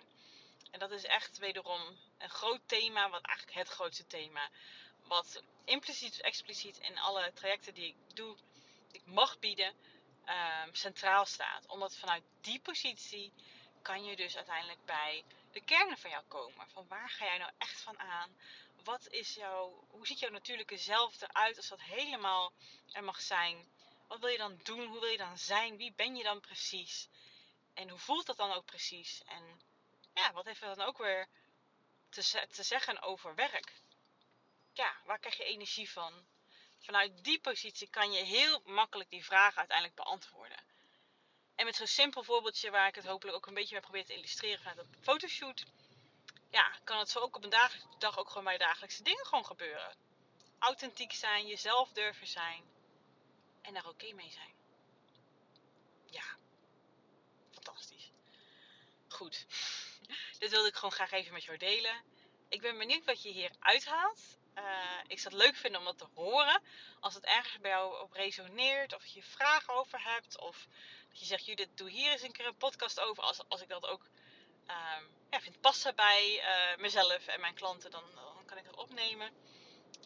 En 0.72 0.80
dat 0.80 0.92
is 0.92 1.04
echt 1.04 1.38
wederom 1.38 2.00
een 2.18 2.30
groot 2.30 2.62
thema, 2.66 3.10
wat 3.10 3.26
eigenlijk 3.26 3.58
het 3.58 3.68
grootste 3.68 4.08
thema. 4.08 4.50
Wat 5.04 5.44
impliciet 5.66 6.13
of 6.13 6.20
expliciet 6.20 6.78
in 6.78 7.00
alle 7.00 7.34
trajecten 7.34 7.74
die 7.74 7.88
ik 7.88 8.16
doe, 8.16 8.38
ik 8.94 9.06
mag 9.06 9.40
bieden, 9.40 9.74
um, 10.26 10.76
centraal 10.76 11.26
staat. 11.26 11.66
Omdat 11.68 11.98
vanuit 11.98 12.24
die 12.42 12.60
positie 12.60 13.34
kan 13.82 14.04
je 14.04 14.16
dus 14.16 14.36
uiteindelijk 14.36 14.86
bij 14.86 15.24
de 15.52 15.62
kernen 15.62 15.98
van 15.98 16.10
jou 16.10 16.24
komen. 16.28 16.70
Van 16.70 16.88
waar 16.88 17.10
ga 17.10 17.26
jij 17.26 17.38
nou 17.38 17.52
echt 17.58 17.82
van 17.82 18.00
aan? 18.00 18.38
Wat 18.84 19.08
is 19.08 19.34
jouw, 19.34 19.86
hoe 19.90 20.08
ziet 20.08 20.20
jouw 20.20 20.30
natuurlijke 20.30 20.78
zelf 20.78 21.22
eruit 21.22 21.58
als 21.58 21.68
dat 21.68 21.82
helemaal 21.82 22.54
er 22.92 23.04
mag 23.04 23.22
zijn? 23.22 23.68
Wat 24.08 24.20
wil 24.20 24.30
je 24.30 24.38
dan 24.38 24.60
doen? 24.64 24.88
Hoe 24.88 25.00
wil 25.00 25.10
je 25.10 25.18
dan 25.18 25.38
zijn? 25.38 25.78
Wie 25.78 25.94
ben 25.96 26.16
je 26.16 26.24
dan 26.24 26.40
precies? 26.40 27.10
En 27.74 27.90
hoe 27.90 28.00
voelt 28.00 28.26
dat 28.26 28.38
dan 28.38 28.52
ook 28.52 28.66
precies? 28.66 29.22
En 29.26 29.62
ja, 30.14 30.32
wat 30.34 30.46
heeft 30.46 30.62
dat 30.62 30.76
dan 30.76 30.88
ook 30.88 30.98
weer 30.98 31.28
te, 32.10 32.48
te 32.52 32.64
zeggen 32.64 33.02
over 33.02 33.36
werk? 33.36 33.74
Ja, 34.74 34.98
waar 35.06 35.20
krijg 35.20 35.38
je 35.38 35.44
energie 35.44 35.92
van? 35.92 36.26
Vanuit 36.84 37.24
die 37.24 37.39
positie 37.39 37.89
kan 37.89 38.12
je 38.12 38.24
heel 38.24 38.62
makkelijk 38.65 39.10
die 39.10 39.26
vragen 39.26 39.58
uiteindelijk 39.58 39.98
beantwoorden. 39.98 40.63
En 41.56 41.65
met 41.65 41.76
zo'n 41.76 41.88
simpel 41.88 42.24
voorbeeldje 42.24 42.72
waar 42.72 42.88
ik 42.88 42.96
het 42.96 43.06
hopelijk 43.06 43.38
ook 43.38 43.48
een 43.48 43.54
beetje 43.54 43.74
mee 43.74 43.82
probeer 43.84 44.06
te 44.06 44.13
illustreren 44.13 44.60
vanuit 44.60 44.78
een 44.78 44.96
fotoshoot. 45.02 45.65
Ja, 46.50 46.78
kan 46.84 47.00
het 47.00 47.10
zo 47.10 47.19
ook 47.19 47.36
op 47.36 47.43
een 47.43 47.50
dag 47.98 48.17
ook 48.17 48.28
gewoon 48.28 48.43
bij 48.43 48.58
dagelijkse 48.58 49.04
dingen 49.04 49.26
gewoon 49.26 49.46
gebeuren. 49.46 49.96
Authentiek 50.60 51.13
zijn, 51.13 51.48
jezelf 51.48 51.91
durven 51.91 52.28
zijn. 52.28 52.63
En 53.62 53.74
daar 53.74 53.88
oké 53.88 54.13
mee 54.13 54.32
zijn. 54.32 54.54
Ja, 56.06 56.38
fantastisch. 57.52 58.12
Goed 59.08 59.46
dit 60.39 60.50
wilde 60.50 60.67
ik 60.67 60.76
gewoon 60.76 60.91
graag 60.91 61.12
even 61.12 61.34
met 61.34 61.43
jou 61.43 61.58
delen. 61.58 62.04
ik 62.50 62.62
ben 62.62 62.78
benieuwd 62.78 63.06
wat 63.06 63.24
je 63.24 63.30
hier 63.30 63.52
uithaalt. 63.60 64.41
Uh, 64.58 64.63
ik 65.08 65.20
zou 65.20 65.36
het 65.36 65.44
leuk 65.44 65.56
vinden 65.56 65.80
om 65.80 65.86
dat 65.86 65.98
te 65.98 66.08
horen. 66.13 66.62
Als 67.00 67.13
het 67.13 67.26
ergens 67.26 67.60
bij 67.60 67.72
jou 67.72 68.02
op 68.02 68.12
resoneert, 68.12 68.96
of 68.96 69.06
je 69.06 69.24
vragen 69.24 69.74
over 69.74 70.04
hebt, 70.04 70.39
of 70.39 70.68
dat 71.10 71.20
je 71.20 71.26
zegt, 71.26 71.46
Judith, 71.46 71.78
doe 71.78 71.89
hier 71.89 72.12
eens 72.12 72.22
een 72.22 72.32
keer 72.32 72.46
een 72.46 72.58
podcast 72.58 73.00
over. 73.00 73.24
Als, 73.24 73.39
als 73.48 73.62
ik 73.62 73.70
dat 73.70 73.88
ook 73.88 74.04
um, 74.68 75.10
ja, 75.30 75.42
vind 75.42 75.62
passen 75.62 75.96
bij 75.96 76.38
uh, 76.38 76.78
mezelf 76.78 77.28
en 77.28 77.39
mijn 77.39 77.54
klanten, 77.54 77.92
dan, 77.92 78.04
dan 78.16 78.46
kan 78.46 78.58
ik 78.58 78.66
dat 78.66 78.76
opnemen. 78.76 79.32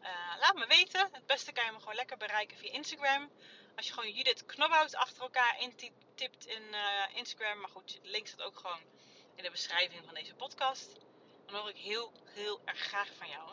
Uh, 0.02 0.38
laat 0.40 0.56
me 0.56 0.68
weten. 0.68 1.10
Het 1.12 1.26
beste 1.26 1.52
kan 1.52 1.66
je 1.66 1.72
me 1.72 1.80
gewoon 1.80 1.96
lekker 1.96 2.18
bereiken 2.18 2.58
via 2.58 2.72
Instagram. 2.72 3.32
Als 3.76 3.88
je 3.88 3.94
gewoon 3.94 4.12
Judith 4.12 4.46
Knobhout 4.46 4.96
achter 4.96 5.22
elkaar 5.22 5.60
intipt 5.60 6.46
in 6.46 6.76
Instagram. 7.14 7.60
Maar 7.60 7.70
goed, 7.70 8.00
de 8.02 8.10
link 8.10 8.28
staat 8.28 8.42
ook 8.42 8.58
gewoon 8.58 8.82
in 9.36 9.44
de 9.44 9.52
beschrijving 9.52 10.06
van 10.06 10.14
deze 10.14 10.36
podcast. 10.36 10.96
Dan 11.46 11.56
hoor 11.56 11.70
ik 11.70 11.78
heel, 11.78 12.12
heel 12.26 12.62
erg 12.66 12.80
graag 12.80 13.10
van 13.18 13.30
jou. 13.30 13.50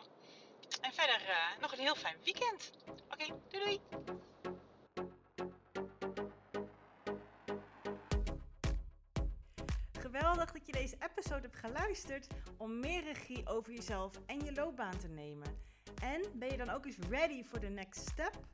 En 0.80 0.92
verder 0.92 1.20
uh, 1.20 1.60
nog 1.60 1.72
een 1.72 1.78
heel 1.78 1.94
fijn 1.94 2.16
weekend. 2.24 2.70
Oké, 3.08 3.26
doei 3.48 3.64
doei. 3.64 3.80
Geweldig 10.00 10.52
dat 10.52 10.66
je 10.66 10.72
deze 10.72 10.96
episode 10.98 11.40
hebt 11.40 11.56
geluisterd 11.56 12.26
om 12.56 12.80
meer 12.80 13.02
regie 13.02 13.46
over 13.46 13.72
jezelf 13.72 14.12
en 14.26 14.44
je 14.44 14.52
loopbaan 14.52 14.98
te 14.98 15.08
nemen. 15.08 15.58
En 16.02 16.24
ben 16.34 16.50
je 16.50 16.56
dan 16.56 16.70
ook 16.70 16.86
eens 16.86 16.98
ready 17.08 17.44
for 17.44 17.60
the 17.60 17.68
next 17.68 18.08
step? 18.08 18.53